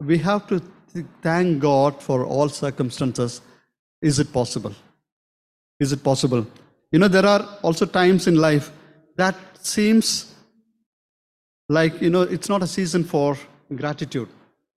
[0.00, 0.60] we have to
[0.92, 3.40] th- thank God for all circumstances.
[4.00, 4.74] Is it possible?
[5.80, 6.46] Is it possible?
[6.92, 8.70] You know, there are also times in life
[9.16, 10.34] that seems
[11.68, 13.36] like, you know, it's not a season for
[13.74, 14.28] gratitude.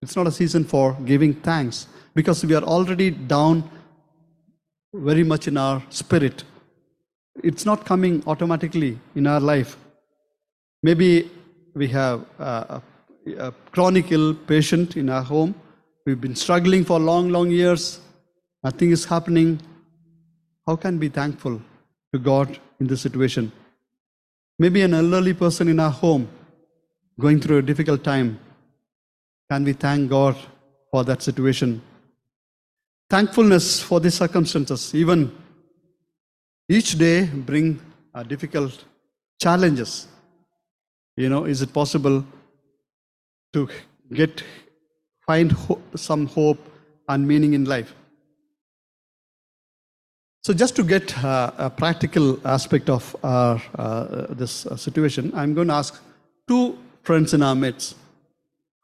[0.01, 3.69] It's not a season for giving thanks because we are already down
[5.03, 6.43] very much in our spirit.
[7.43, 9.77] It's not coming automatically in our life.
[10.83, 11.29] Maybe
[11.73, 12.81] we have a,
[13.37, 15.53] a chronic ill patient in our home.
[16.05, 17.99] We've been struggling for long, long years.
[18.63, 19.59] Nothing is happening.
[20.65, 21.61] How can we be thankful
[22.13, 23.51] to God in this situation?
[24.57, 26.29] Maybe an elderly person in our home
[27.19, 28.39] going through a difficult time.
[29.51, 30.37] Can we thank God
[30.91, 31.81] for that situation?
[33.09, 35.31] Thankfulness for these circumstances, even
[36.67, 37.79] each day bring
[38.13, 38.83] uh, difficult
[39.39, 40.07] challenges.
[41.15, 42.25] You know, is it possible
[43.53, 43.69] to
[44.11, 44.43] get
[45.25, 46.59] find ho- some hope
[47.07, 47.93] and meaning in life?
[50.43, 55.53] So, just to get uh, a practical aspect of our, uh, this uh, situation, I'm
[55.53, 55.99] going to ask
[56.47, 57.95] two friends in our midst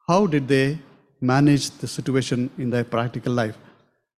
[0.07, 0.79] how did they
[1.21, 3.55] manage the situation in their practical life?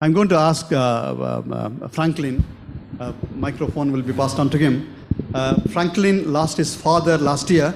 [0.03, 1.15] I'm going to ask uh,
[1.47, 2.43] um, um, Franklin,
[2.99, 4.93] uh, microphone will be passed on to him.
[5.33, 7.73] Uh, Franklin lost his father last year.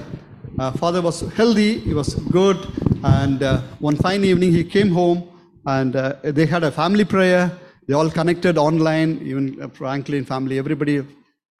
[0.59, 2.57] Uh, father was healthy, he was good,
[3.05, 5.23] and uh, one fine evening he came home
[5.67, 7.49] and uh, they had a family prayer.
[7.87, 11.05] They all connected online, even uh, Franklin family, everybody.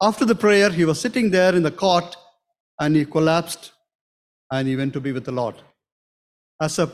[0.02, 2.14] After the prayer, he was sitting there in the cot
[2.78, 3.72] and he collapsed
[4.52, 5.54] and he went to be with the Lord.
[6.60, 6.90] As a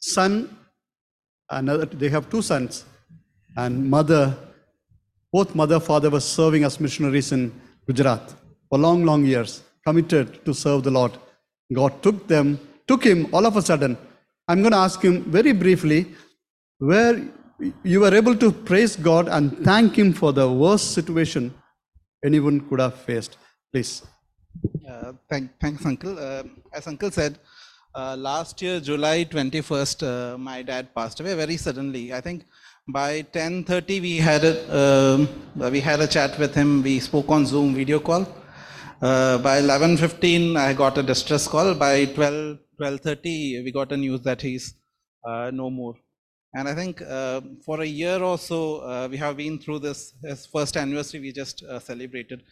[0.00, 0.56] son,
[1.48, 2.84] another, they have two sons,
[3.56, 4.36] and mother,
[5.32, 7.52] both mother father were serving as missionaries in
[7.86, 8.34] Gujarat
[8.68, 11.12] for long, long years, committed to serve the Lord.
[11.72, 13.96] God took them, took him all of a sudden.
[14.48, 16.06] I'm going to ask him very briefly
[16.78, 17.22] where
[17.84, 21.54] you were able to praise God and thank him for the worst situation
[22.24, 23.36] anyone could have faced.
[23.72, 24.02] Please.
[24.88, 26.18] Uh, thank, thanks, Uncle.
[26.18, 27.38] Uh, as Uncle said,
[27.94, 30.02] uh, last year, July 21st,
[30.34, 32.12] uh, my dad passed away very suddenly.
[32.12, 32.44] I think
[32.88, 35.28] by 10:30 we had a um,
[35.70, 36.82] we had a chat with him.
[36.82, 38.26] We spoke on Zoom video call.
[39.00, 41.74] Uh, by 11:15, I got a distress call.
[41.74, 44.74] By 12 12:30, we got a news that he's
[45.24, 45.94] uh, no more.
[46.54, 50.14] And I think uh, for a year or so, uh, we have been through this.
[50.22, 52.42] His first anniversary we just uh, celebrated.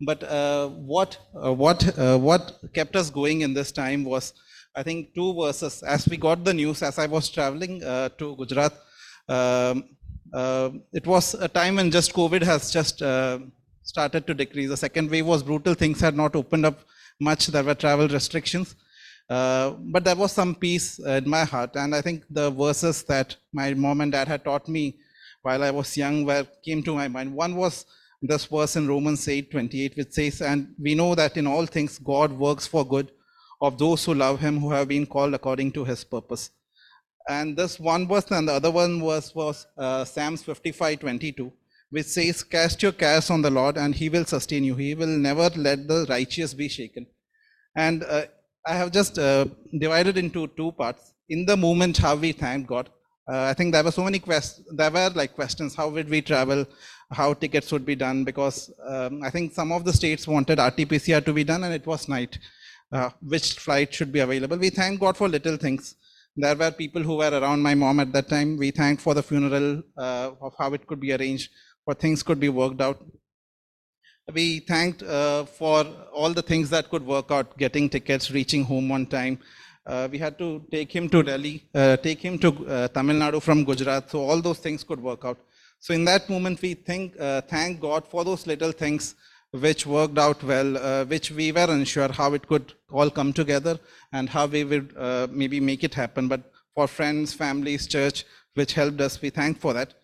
[0.00, 4.34] But uh, what uh, what uh, what kept us going in this time was,
[4.74, 5.82] I think, two verses.
[5.82, 8.72] As we got the news, as I was traveling uh, to Gujarat,
[9.30, 9.84] um,
[10.32, 13.38] uh, it was a time when just COVID has just uh,
[13.82, 14.68] started to decrease.
[14.68, 15.74] The second wave was brutal.
[15.74, 16.80] Things had not opened up
[17.20, 17.46] much.
[17.46, 18.74] There were travel restrictions.
[19.28, 21.76] Uh, but there was some peace in my heart.
[21.76, 24.98] And I think the verses that my mom and dad had taught me
[25.42, 27.32] while I was young were, came to my mind.
[27.32, 27.86] One was
[28.22, 31.98] this verse in Romans 8 28, which says, And we know that in all things
[31.98, 33.10] God works for good
[33.60, 36.50] of those who love him, who have been called according to his purpose.
[37.30, 41.52] And this one verse and the other one was, was uh, Psalms 55 22,
[41.90, 44.74] which says, Cast your cares on the Lord, and he will sustain you.
[44.74, 47.06] He will never let the righteous be shaken.
[47.76, 48.24] And uh,
[48.66, 49.46] I have just uh,
[49.78, 51.14] divided into two parts.
[51.28, 52.90] In the moment, how we thank God.
[53.30, 54.66] Uh, I think there were so many questions.
[54.74, 56.66] There were like questions: How would we travel?
[57.12, 58.24] How tickets would be done?
[58.24, 61.86] Because um, I think some of the states wanted RT-PCR to be done, and it
[61.86, 62.38] was night.
[62.92, 64.56] Uh, which flight should be available?
[64.58, 65.94] We thank God for little things.
[66.36, 68.56] There were people who were around my mom at that time.
[68.56, 71.50] We thanked for the funeral, uh, of how it could be arranged,
[71.84, 73.04] for things could be worked out.
[74.32, 78.92] We thanked uh, for all the things that could work out, getting tickets, reaching home
[78.92, 79.40] on time.
[79.84, 83.42] Uh, we had to take him to Delhi, uh, take him to uh, Tamil Nadu
[83.42, 85.38] from Gujarat, so all those things could work out.
[85.80, 89.16] So in that moment, we think, uh, thank God for those little things
[89.52, 93.78] which worked out well, uh, which we were unsure how it could all come together
[94.12, 96.28] and how we would uh, maybe make it happen.
[96.28, 99.94] But for friends, families, church, which helped us, we thank for that.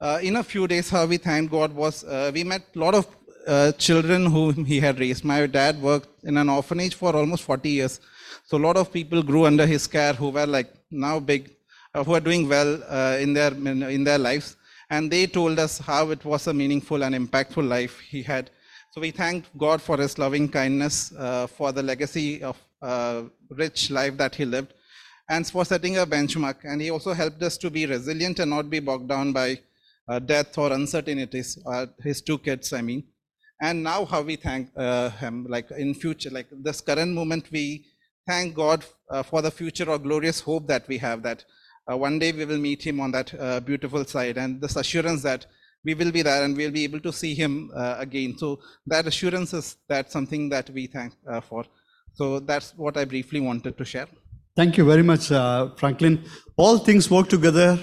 [0.00, 2.94] Uh, in a few days, how we thanked God was uh, we met a lot
[2.94, 3.06] of
[3.46, 5.24] uh, children whom he had raised.
[5.24, 8.00] My dad worked in an orphanage for almost 40 years.
[8.44, 11.50] So a lot of people grew under his care who were like now big,
[11.94, 12.74] uh, who are doing well
[13.16, 14.56] in their in their lives,
[14.90, 18.50] and they told us how it was a meaningful and impactful life he had.
[18.96, 23.90] So we thank God for His loving kindness, uh, for the legacy of uh, rich
[23.90, 24.72] life that He lived,
[25.28, 26.64] and for setting a benchmark.
[26.64, 29.60] And He also helped us to be resilient and not be bogged down by
[30.08, 31.58] uh, death or uncertainties.
[31.66, 33.04] Uh, his two kids, I mean.
[33.60, 37.84] And now, how we thank uh, Him, like in future, like this current moment, we
[38.26, 41.44] thank God uh, for the future or glorious hope that we have that
[41.84, 45.44] one day we will meet Him on that beautiful side, and this assurance that
[45.86, 48.36] we will be there and we'll be able to see him uh, again.
[48.36, 51.64] So that assurance is that something that we thank uh, for.
[52.14, 54.08] So that's what I briefly wanted to share.
[54.56, 56.24] Thank you very much, uh, Franklin.
[56.56, 57.78] All things work together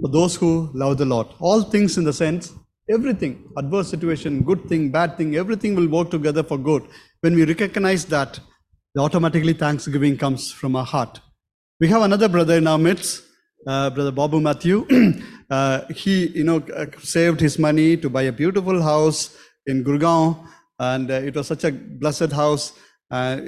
[0.00, 1.28] for those who love the Lord.
[1.38, 2.52] All things in the sense,
[2.90, 6.82] everything, adverse situation, good thing, bad thing, everything will work together for good.
[7.20, 8.40] When we recognize that,
[8.98, 11.20] automatically thanksgiving comes from our heart.
[11.80, 13.22] We have another brother in our midst,
[13.66, 14.86] uh, Brother Babu Matthew.
[15.50, 20.46] uh, he, you know, uh, saved his money to buy a beautiful house in Gurgaon,
[20.78, 22.72] and uh, it was such a blessed house.
[23.10, 23.40] Uh,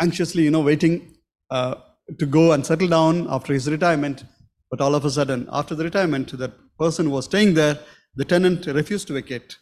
[0.00, 1.14] anxiously, you know, waiting
[1.50, 4.24] to go and settle down after his retirement.
[4.70, 7.78] But all of a sudden, after the retirement, that person was staying there,
[8.16, 9.56] the tenant refused to vacate.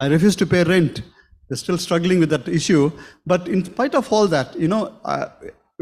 [0.00, 1.02] I refused to pay rent.
[1.48, 2.92] They're still struggling with that issue.
[3.26, 5.28] But in spite of all that, you know, uh,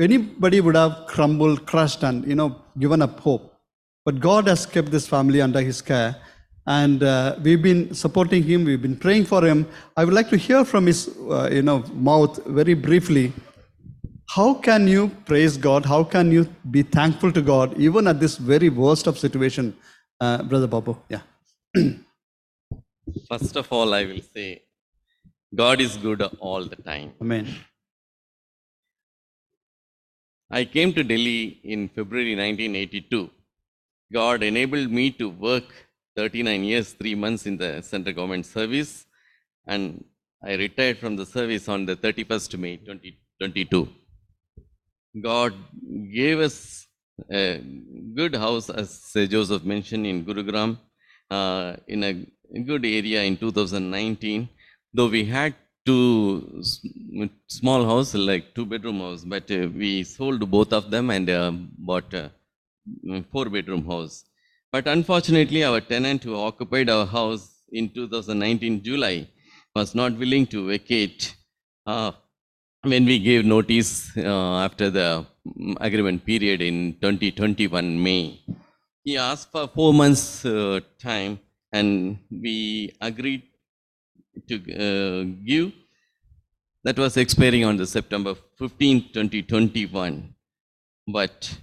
[0.00, 3.57] anybody would have crumbled, crushed, and you know, given up hope.
[4.04, 6.16] But God has kept this family under His care,
[6.66, 8.64] and uh, we've been supporting Him.
[8.64, 9.66] We've been praying for Him.
[9.96, 13.32] I would like to hear from His, uh, you know, mouth very briefly.
[14.30, 15.86] How can you praise God?
[15.86, 19.74] How can you be thankful to God even at this very worst of situation,
[20.20, 20.96] uh, Brother Babu?
[21.08, 21.22] Yeah.
[23.28, 24.62] First of all, I will say,
[25.54, 27.12] God is good all the time.
[27.22, 27.48] Amen.
[30.50, 33.30] I came to Delhi in February 1982.
[34.12, 35.64] God enabled me to work
[36.16, 39.06] 39 years, 3 months in the central government service,
[39.66, 40.04] and
[40.42, 43.88] I retired from the service on the 31st May 2022.
[45.20, 45.54] God
[46.14, 46.86] gave us
[47.30, 47.58] a
[48.14, 50.78] good house, as Joseph mentioned, in Gurugram,
[51.30, 52.12] uh, in a
[52.60, 54.48] good area in 2019.
[54.94, 56.62] Though we had two
[57.46, 61.50] small house, like two bedroom house, but uh, we sold both of them and uh,
[61.50, 62.30] bought mm,
[63.32, 64.24] four bedroom house.
[64.72, 69.28] But unfortunately, our tenant who occupied our house in 2019 July
[69.74, 71.34] was not willing to vacate.
[71.86, 72.12] Uh,
[72.82, 78.40] when we gave notice uh, after the mm, agreement period in 2021 May.
[79.04, 81.40] He asked for four months uh, time
[81.72, 83.42] and we agreed
[84.48, 85.72] to uh, give.
[86.84, 90.34] That was expiring on the September 15, 2021.
[91.08, 91.58] But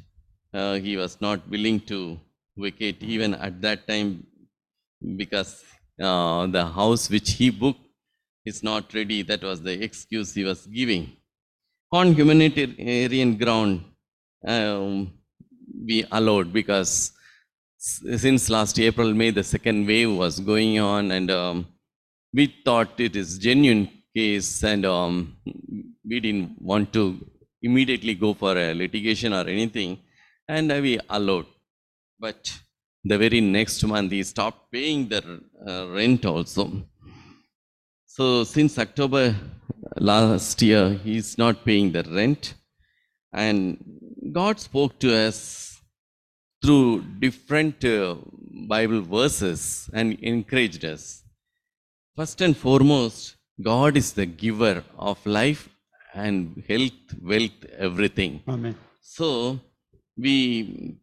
[0.55, 2.19] uh, he was not willing to
[2.57, 4.25] vacate even at that time
[5.21, 5.63] because
[6.01, 7.81] uh, the house which he booked
[8.45, 9.21] is not ready.
[9.23, 11.03] That was the excuse he was giving.
[11.91, 13.83] On humanitarian ground,
[14.47, 15.13] um,
[15.87, 17.11] we allowed because
[17.77, 21.67] since last April, May, the second wave was going on, and um,
[22.33, 25.37] we thought it is genuine case, and um,
[26.09, 27.03] we didn't want to
[27.61, 29.99] immediately go for a litigation or anything,
[30.47, 31.47] and we allowed.
[32.19, 32.57] But
[33.03, 36.83] the very next month, he stopped paying the uh, rent also.
[38.05, 39.35] So since October
[39.97, 42.53] last year, he's not paying the rent.
[43.33, 43.77] And
[44.31, 45.81] God spoke to us
[46.63, 48.15] through different uh,
[48.67, 51.23] Bible verses and encouraged us.
[52.15, 55.69] First and foremost, God is the giver of life
[56.13, 58.41] and health, wealth, everything.
[58.47, 58.75] Amen.
[59.01, 59.59] So
[60.17, 60.97] we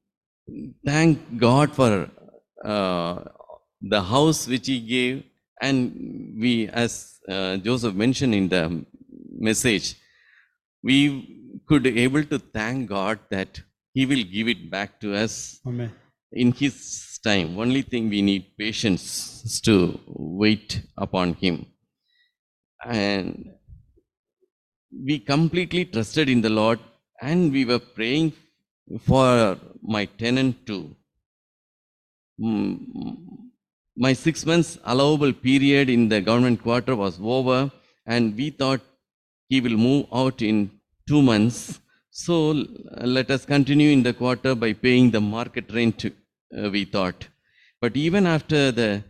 [0.84, 2.10] thank God for
[2.64, 3.24] uh,
[3.80, 5.24] the house which He gave,
[5.60, 8.84] and we, as uh, Joseph mentioned in the
[9.38, 9.96] message,
[10.82, 13.60] we could able to thank God that
[13.94, 15.92] He will give it back to us Amen.
[16.32, 17.58] in His time.
[17.58, 21.66] Only thing we need patience to wait upon Him.
[22.84, 23.50] and
[25.06, 26.78] we completely trusted in the Lord
[27.20, 28.32] and we were praying
[29.00, 30.94] for my tenant too.
[32.40, 33.50] Mm,
[33.96, 37.70] My six months allowable period in the government quarter was over
[38.06, 38.80] and we thought
[39.48, 40.70] he will move out in
[41.06, 41.80] two months.
[42.10, 42.64] So
[43.00, 47.28] let us continue in the quarter by paying the market rent, uh, we thought.
[47.80, 49.04] But even after the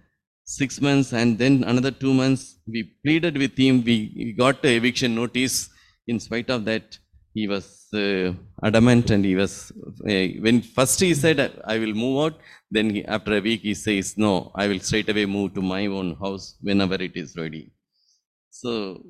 [0.45, 3.83] six months and then another two months, we pleaded with him.
[3.85, 5.71] We we got the eviction notice.
[6.07, 6.99] In spite of that,
[7.35, 8.33] he was uh,
[8.69, 9.73] adamant and he was,
[10.09, 12.41] uh, when first he said, I will move out,
[12.71, 15.87] then he, after a week he says, No, I will straight away move to my
[15.87, 17.73] own house whenever it is ready.
[18.51, 19.03] So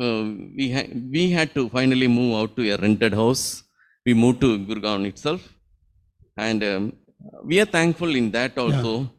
[0.00, 0.24] uh,
[0.56, 3.62] we, ha- we had to finally move out to a rented house.
[4.04, 5.42] We moved to Gurgaon itself.
[6.36, 6.92] And um,
[7.44, 9.10] we are thankful in that also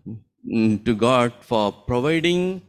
[0.48, 2.62] mm, to God for providing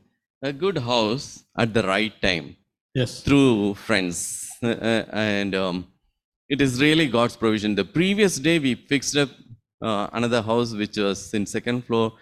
[0.42, 2.56] a good house at the right time
[2.94, 3.22] Yes.
[3.22, 4.48] through friends.
[4.62, 5.86] Uh, and um,
[6.48, 7.74] it is really God's provision.
[7.74, 9.30] The previous day we fixed up
[9.82, 12.12] uh, another house which was in second floor,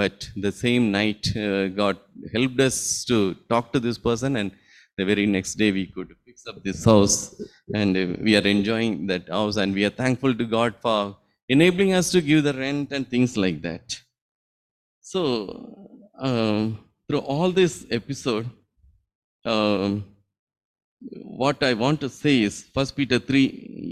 [0.00, 1.98] but the same night uh, God
[2.34, 4.50] helped us to talk to this person, and
[4.98, 7.40] the very next day we could fix up this house,
[7.74, 11.16] and we are enjoying that house, and we are thankful to God for
[11.48, 13.98] enabling us to give the rent and things like that.
[15.00, 16.78] So, um,
[17.08, 18.48] through all this episode,
[19.44, 20.04] um,
[21.42, 23.44] what I want to say is, First Peter 3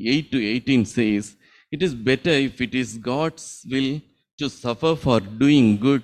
[0.06, 1.36] 8 to 18 says,
[1.72, 4.00] It is better if it is God's will
[4.40, 6.02] to suffer for doing good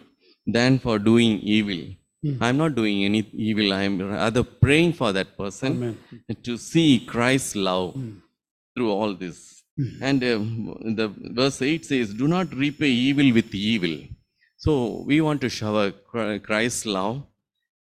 [0.56, 1.82] than for doing evil.
[2.22, 2.42] Hmm.
[2.44, 5.98] I'm not doing any evil, I'm rather praying for that person Amen.
[6.48, 8.12] to see Christ's love hmm.
[8.74, 9.38] through all this.
[9.76, 10.02] Hmm.
[10.08, 11.08] And um, the
[11.40, 13.98] verse 8 says, Do not repay evil with evil.
[14.56, 15.90] So we want to shower
[16.48, 17.22] Christ's love,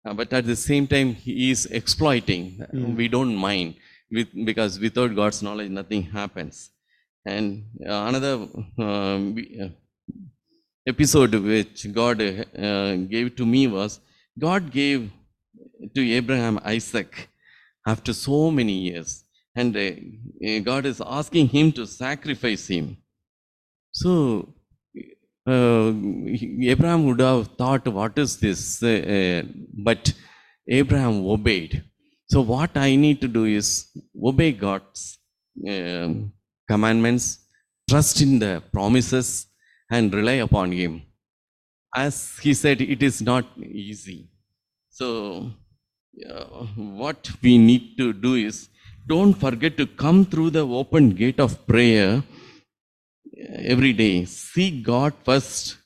[0.06, 2.66] uh, but at the same time, He is exploiting.
[2.74, 3.76] We don't mind
[4.12, 6.70] with, because without God's knowledge, nothing happens.
[7.26, 8.48] And uh, another
[8.78, 9.70] um, uh,
[10.86, 14.00] episode which God uh, gave to me was
[14.38, 15.10] God gave
[15.96, 17.30] to Abraham Isaac
[17.88, 19.24] after so many years,
[19.56, 19.74] and
[20.66, 22.98] God is asking him to sacrifice him.
[23.92, 24.54] So
[25.46, 25.92] uh,
[26.72, 28.82] Abraham would have thought, What is this?
[28.82, 30.14] Uh, uh, but
[30.68, 31.84] Abraham obeyed.
[32.28, 33.90] So, what I need to do is
[34.22, 35.20] obey God's
[35.68, 36.32] um,
[36.70, 37.40] commandments,
[37.90, 39.48] trust in the promises,
[39.92, 41.02] and rely upon Him.
[41.96, 44.30] As he said, it is not easy.
[44.90, 45.52] So,
[46.28, 48.70] uh, what we need to do is
[49.06, 52.24] don't forget to come through the open gate of prayer
[53.54, 54.26] every day.
[54.26, 55.78] Seek God first,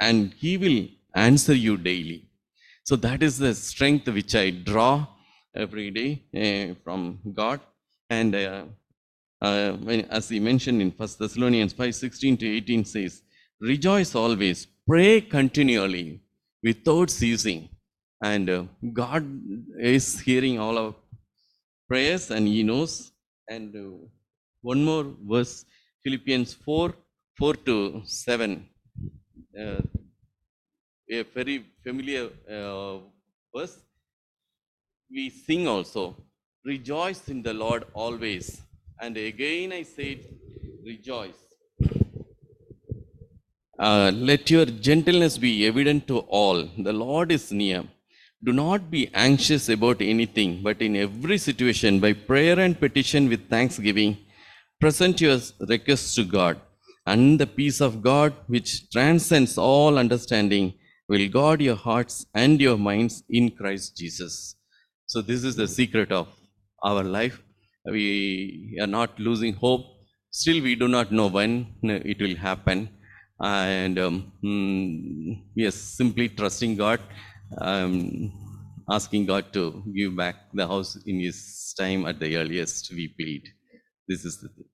[0.00, 2.28] and He will answer you daily.
[2.84, 5.06] So that is the strength which I draw
[5.54, 7.60] every day uh, from God.
[8.10, 8.64] And uh,
[9.40, 9.76] uh,
[10.10, 13.22] as he mentioned in First Thessalonians 5 16 to 18 says,
[13.60, 16.20] Rejoice always, pray continually
[16.62, 17.68] without ceasing.
[18.22, 19.24] And uh, God
[19.78, 20.94] is hearing all our
[21.88, 23.12] prayers and He knows.
[23.48, 24.06] And uh,
[24.60, 25.64] one more verse,
[26.04, 26.94] Philippians 4
[27.38, 28.66] 4 to 7.
[29.58, 29.80] Uh,
[31.10, 32.98] a very familiar uh,
[33.54, 33.78] verse.
[35.10, 36.16] We sing also,
[36.64, 38.62] Rejoice in the Lord always.
[39.00, 40.20] And again I said,
[40.84, 41.40] Rejoice.
[43.78, 46.68] Uh, let your gentleness be evident to all.
[46.78, 47.84] The Lord is near.
[48.44, 53.48] Do not be anxious about anything, but in every situation, by prayer and petition with
[53.48, 54.18] thanksgiving,
[54.82, 56.60] present your requests to God.
[57.06, 60.74] And the peace of God, which transcends all understanding,
[61.08, 64.56] will guard your hearts and your minds in Christ Jesus.
[65.06, 66.26] So, this is the secret of
[66.82, 67.40] our life.
[67.84, 69.84] We are not losing hope.
[70.30, 71.52] Still, we do not know when
[71.82, 72.88] it will happen.
[73.40, 77.00] And um, mm, yes, simply trusting God,
[77.58, 78.32] um,
[78.90, 83.42] asking God to give back the house in His time at the earliest, we plead.
[84.08, 84.71] This is the thing.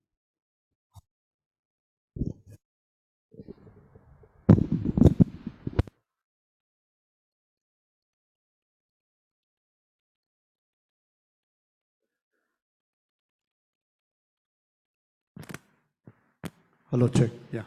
[16.91, 17.31] Hello, check.
[17.53, 17.65] Yeah.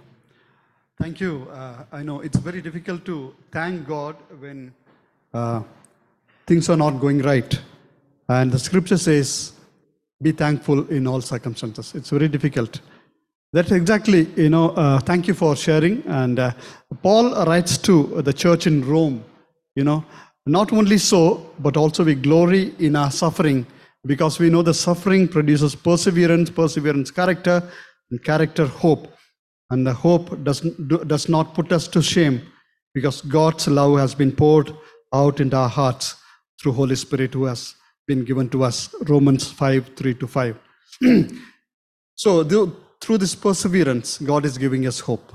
[0.97, 1.47] Thank you.
[1.51, 4.73] Uh, I know it's very difficult to thank God when
[5.33, 5.61] uh,
[6.47, 7.59] things are not going right.
[8.29, 9.53] And the scripture says,
[10.21, 11.93] be thankful in all circumstances.
[11.93, 12.81] It's very difficult.
[13.53, 16.03] That's exactly, you know, uh, thank you for sharing.
[16.07, 16.53] And uh,
[17.03, 19.23] Paul writes to the church in Rome,
[19.75, 20.03] you know,
[20.47, 23.67] Not only so, but also we glory in our suffering
[24.07, 27.61] because we know the suffering produces perseverance, perseverance, character,
[28.11, 29.07] and character, hope.
[29.69, 30.59] And the hope does,
[31.07, 32.41] does not put us to shame
[32.93, 34.75] because God's love has been poured
[35.13, 36.15] out into our hearts
[36.61, 38.93] through Holy Spirit who has been given to us.
[39.07, 40.59] Romans 5 3 to 5.
[42.15, 42.43] so,
[43.01, 45.33] through this perseverance, God is giving us hope.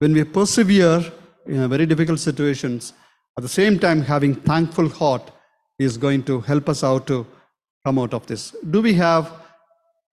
[0.00, 1.00] When we persevere
[1.46, 2.92] in very difficult situations,
[3.36, 5.30] at the same time having thankful heart
[5.78, 7.26] He is going to help us out to
[7.86, 8.54] come out of this.
[8.70, 9.32] Do we have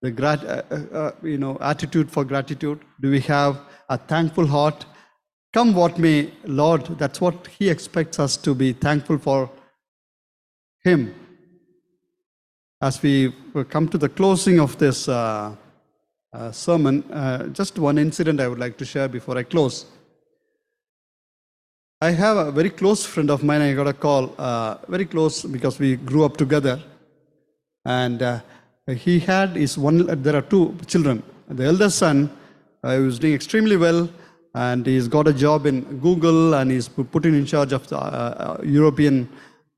[0.05, 2.79] the grat- uh, uh, uh, you know attitude for gratitude?
[3.01, 4.85] Do we have a thankful heart?
[5.51, 9.49] Come what may, Lord, that's what He expects us to be thankful for
[10.83, 11.13] Him.
[12.81, 13.33] As we
[13.69, 15.55] come to the closing of this uh,
[16.33, 19.85] uh, sermon, uh, just one incident I would like to share before I close.
[22.01, 23.61] I have a very close friend of mine.
[23.61, 24.27] I got a call,
[24.87, 26.83] very close because we grew up together,
[27.85, 28.21] and
[28.93, 30.05] he had his one.
[30.21, 31.23] There are two children.
[31.47, 32.29] The elder son
[32.83, 34.07] uh, was doing extremely well,
[34.53, 37.97] and he's got a job in Google, and he's pu- put in charge of the
[37.97, 39.27] uh, uh, European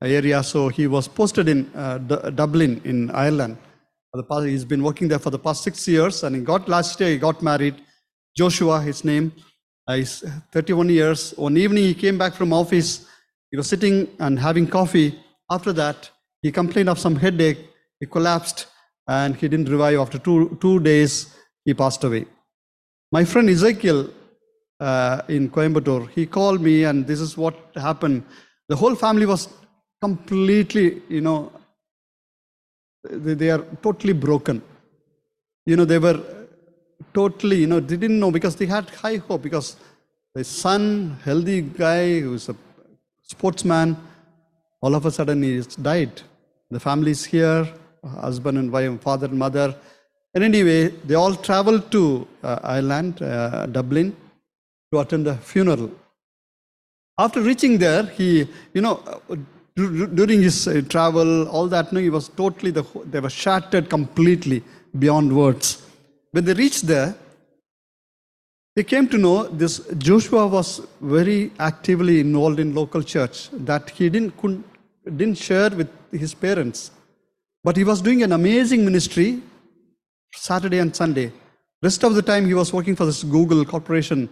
[0.02, 0.42] area.
[0.42, 3.56] So he was posted in uh, Dublin in Ireland.
[4.28, 7.10] Past, he's been working there for the past six years, and he got last year
[7.10, 7.76] he got married.
[8.36, 9.32] Joshua, his name.
[9.86, 11.32] Uh, he's 31 years.
[11.36, 13.06] One evening he came back from office.
[13.50, 15.18] He was sitting and having coffee.
[15.50, 16.10] After that,
[16.42, 17.58] he complained of some headache.
[18.00, 18.66] He collapsed
[19.08, 19.98] and he didn't revive.
[19.98, 21.34] After two, two days,
[21.64, 22.26] he passed away.
[23.10, 24.10] My friend Ezekiel
[24.80, 28.22] uh, in Coimbatore, he called me and this is what happened.
[28.68, 29.48] The whole family was
[30.00, 31.50] completely, you know,
[33.10, 34.62] they, they are totally broken.
[35.64, 36.22] You know, they were
[37.14, 39.76] totally, you know, they didn't know because they had high hope because
[40.34, 42.56] the son, healthy guy who's a
[43.22, 43.96] sportsman,
[44.80, 46.22] all of a sudden he died.
[46.70, 47.72] The family is here,
[48.04, 49.74] husband and wife, father and mother.
[50.34, 54.16] And anyway, they all traveled to uh, Ireland, uh, Dublin,
[54.92, 55.90] to attend the funeral.
[57.18, 59.36] After reaching there, he, you know, uh,
[59.76, 64.62] during his uh, travel, all that, no, he was totally, the, they were shattered completely
[64.98, 65.82] beyond words.
[66.32, 67.14] When they reached there,
[68.76, 74.08] they came to know this Joshua was very actively involved in local church that he
[74.08, 74.64] didn't, couldn't,
[75.04, 76.92] didn't share with his parents.
[77.64, 79.42] But he was doing an amazing ministry
[80.34, 81.32] Saturday and Sunday.
[81.82, 84.28] Rest of the time he was working for this Google corporation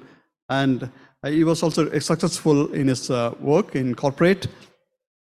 [0.49, 0.91] and
[1.23, 4.47] uh, he was also successful in his uh, work in corporate.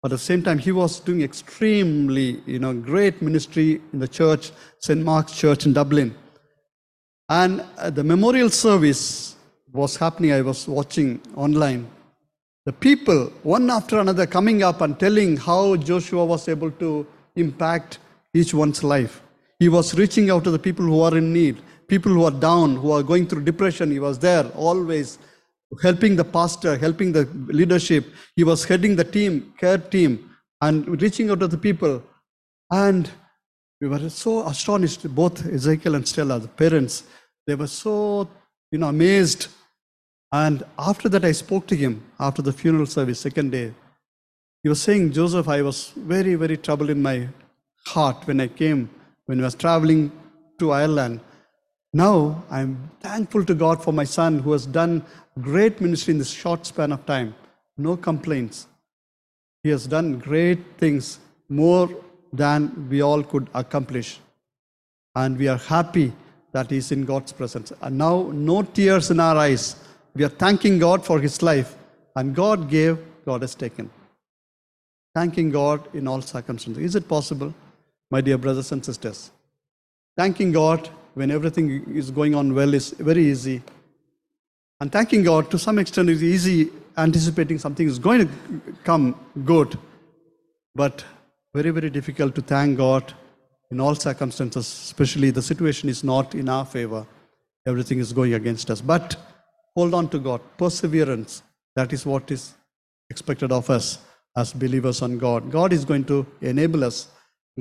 [0.03, 4.09] But at the same time, he was doing extremely, you know, great ministry in the
[4.09, 5.03] church, St.
[5.03, 6.15] Mark's Church in Dublin.
[7.31, 9.37] And uh, the memorial service
[9.73, 10.33] was happening.
[10.33, 11.89] I was watching online.
[12.67, 17.07] The people, one after another, coming up and telling how Joshua was able to
[17.37, 17.99] impact
[18.33, 19.23] each one's life.
[19.59, 21.59] He was reaching out to the people who are in need,
[21.89, 23.91] people who are down, who are going through depression.
[23.91, 25.19] He was there always
[25.83, 28.07] helping the pastor, helping the leadership.
[28.37, 30.31] He was heading the team, care team,
[30.61, 32.03] and reaching out to the people.
[32.71, 33.11] And
[33.81, 37.05] we were so astonished, both Ezekiel and Stella, the parents,
[37.47, 38.29] they were so,
[38.71, 39.49] you know, amazed.
[40.33, 43.73] And after that, I spoke to him after the funeral service, second day.
[44.65, 47.29] He was saying, Joseph, I was very, very troubled in my
[47.87, 48.89] heart when I came,
[49.27, 50.11] when I was traveling
[50.59, 51.21] to Ireland.
[51.93, 55.05] Now I'm thankful to God for my son who has done
[55.39, 57.35] great ministry in this short span of time.
[57.77, 58.67] No complaints.
[59.63, 61.19] He has done great things,
[61.51, 61.91] more
[62.33, 64.19] than we all could accomplish.
[65.15, 66.11] And we are happy
[66.53, 67.71] that he's in God's presence.
[67.83, 69.77] And now, no tears in our eyes.
[70.15, 71.77] We are thanking God for his life.
[72.17, 73.91] And God gave, God has taken.
[75.15, 76.83] Thanking God in all circumstances.
[76.83, 77.55] Is it possible,
[78.11, 79.31] my dear brothers and sisters?
[80.17, 83.63] Thanking God when everything is going on well is very easy.
[84.81, 88.33] And thanking God to some extent is easy, anticipating something is going to
[88.83, 89.79] come good.
[90.75, 91.05] But
[91.55, 93.13] very, very difficult to thank God
[93.71, 97.07] in all circumstances, especially the situation is not in our favor.
[97.67, 98.81] Everything is going against us.
[98.81, 99.17] But
[99.77, 100.41] hold on to God.
[100.59, 101.45] Perseverance,
[101.77, 102.55] that is what is
[103.11, 103.99] expected of us
[104.37, 105.51] as believers on God.
[105.51, 107.09] God is going to enable us.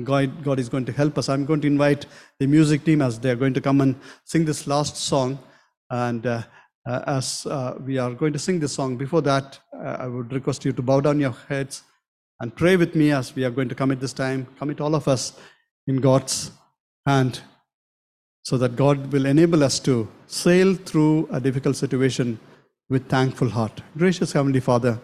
[0.02, 1.28] God, God is going to help us.
[1.28, 2.06] I'm going to invite
[2.40, 3.94] the music team as they're going to come and
[4.24, 5.38] sing this last song.
[5.90, 6.42] And uh,
[6.86, 10.32] uh, as uh, we are going to sing this song, before that, uh, I would
[10.32, 11.84] request you to bow down your heads
[12.40, 15.06] and pray with me as we are going to commit this time, commit all of
[15.06, 15.38] us
[15.86, 16.50] in God's
[17.06, 17.40] hand
[18.42, 22.38] so that God will enable us to sail through a difficult situation
[22.90, 23.80] with thankful heart.
[23.96, 24.98] Gracious Heavenly Father,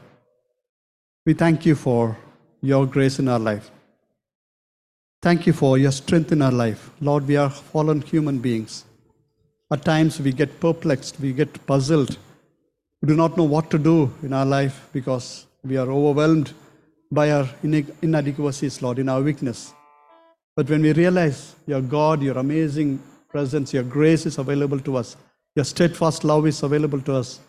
[1.26, 2.16] we thank you for
[2.62, 3.70] your grace in our life.
[5.22, 6.90] Thank you for your strength in our life.
[7.00, 8.84] Lord, we are fallen human beings.
[9.70, 12.16] At times we get perplexed, we get puzzled.
[13.02, 16.54] We do not know what to do in our life because we are overwhelmed
[17.12, 17.48] by our
[18.02, 19.74] inadequacies, Lord, in our weakness.
[20.56, 25.16] But when we realize your God, your amazing presence, your grace is available to us,
[25.54, 27.40] your steadfast love is available to us,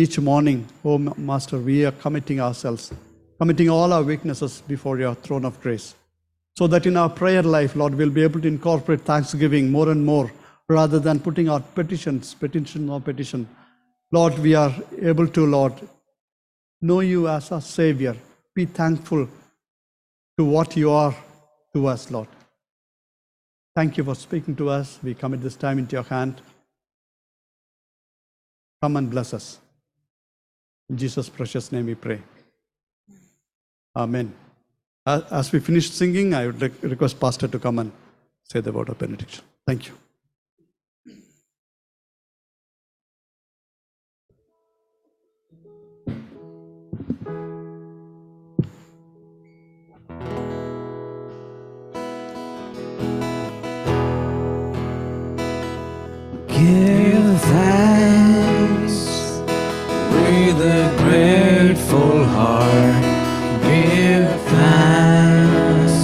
[0.00, 2.90] each morning, oh Master, we are committing ourselves,
[3.38, 5.94] committing all our weaknesses before your throne of grace.
[6.56, 10.04] So that in our prayer life, Lord, we'll be able to incorporate thanksgiving more and
[10.04, 10.32] more
[10.68, 13.46] rather than putting out petitions, petition or petition.
[14.10, 15.74] Lord, we are able to, Lord,
[16.80, 18.16] know you as our Savior.
[18.54, 19.28] Be thankful
[20.38, 21.14] to what you are
[21.74, 22.28] to us, Lord.
[23.76, 24.98] Thank you for speaking to us.
[25.02, 26.40] We commit this time into your hand.
[28.82, 29.58] Come and bless us.
[30.90, 32.20] In Jesus' precious name we pray.
[33.94, 34.34] Amen.
[35.06, 37.92] As we finish singing, I would request Pastor to come and
[38.42, 39.44] say the word of benediction.
[39.66, 39.94] Thank you.
[56.48, 56.99] Give
[60.60, 63.02] a grateful heart.
[63.62, 65.96] Give thanks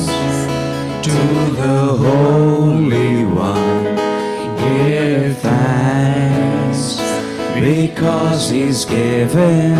[1.06, 1.18] to
[1.60, 3.96] the Holy One.
[4.56, 6.82] Give thanks
[7.60, 9.76] because He's given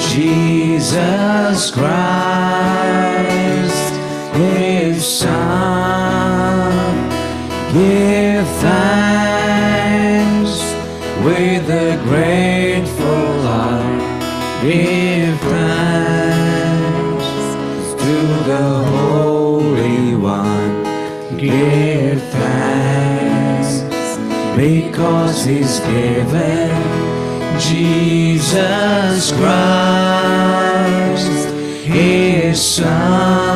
[0.00, 1.88] Jesus Christ,
[4.34, 5.37] His Son.
[24.98, 26.74] Because He's given
[27.56, 30.58] Jesus Christ,
[31.84, 33.47] His Son.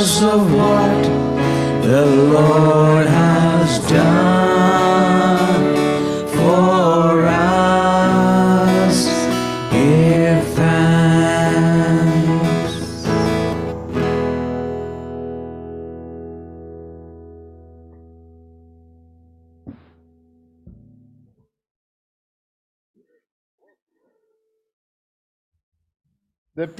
[0.00, 1.02] Because of what
[1.82, 2.69] the Lord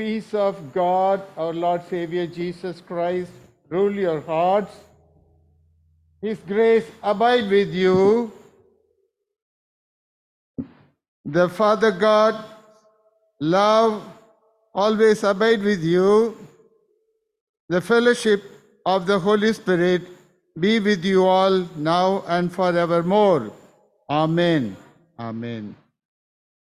[0.01, 3.31] peace of God, our Lord Savior Jesus Christ,
[3.69, 4.75] rule your hearts.
[6.23, 8.33] His grace abide with you.
[11.27, 12.43] The Father God,
[13.41, 14.03] love
[14.75, 16.35] always abide with you.
[17.69, 18.43] The fellowship
[18.87, 20.09] of the Holy Spirit
[20.59, 23.53] be with you all now and forevermore.
[24.09, 24.77] Amen.
[25.19, 25.75] Amen.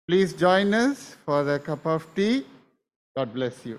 [0.06, 2.44] Please join us for a cup of tea.
[3.16, 3.78] God bless you.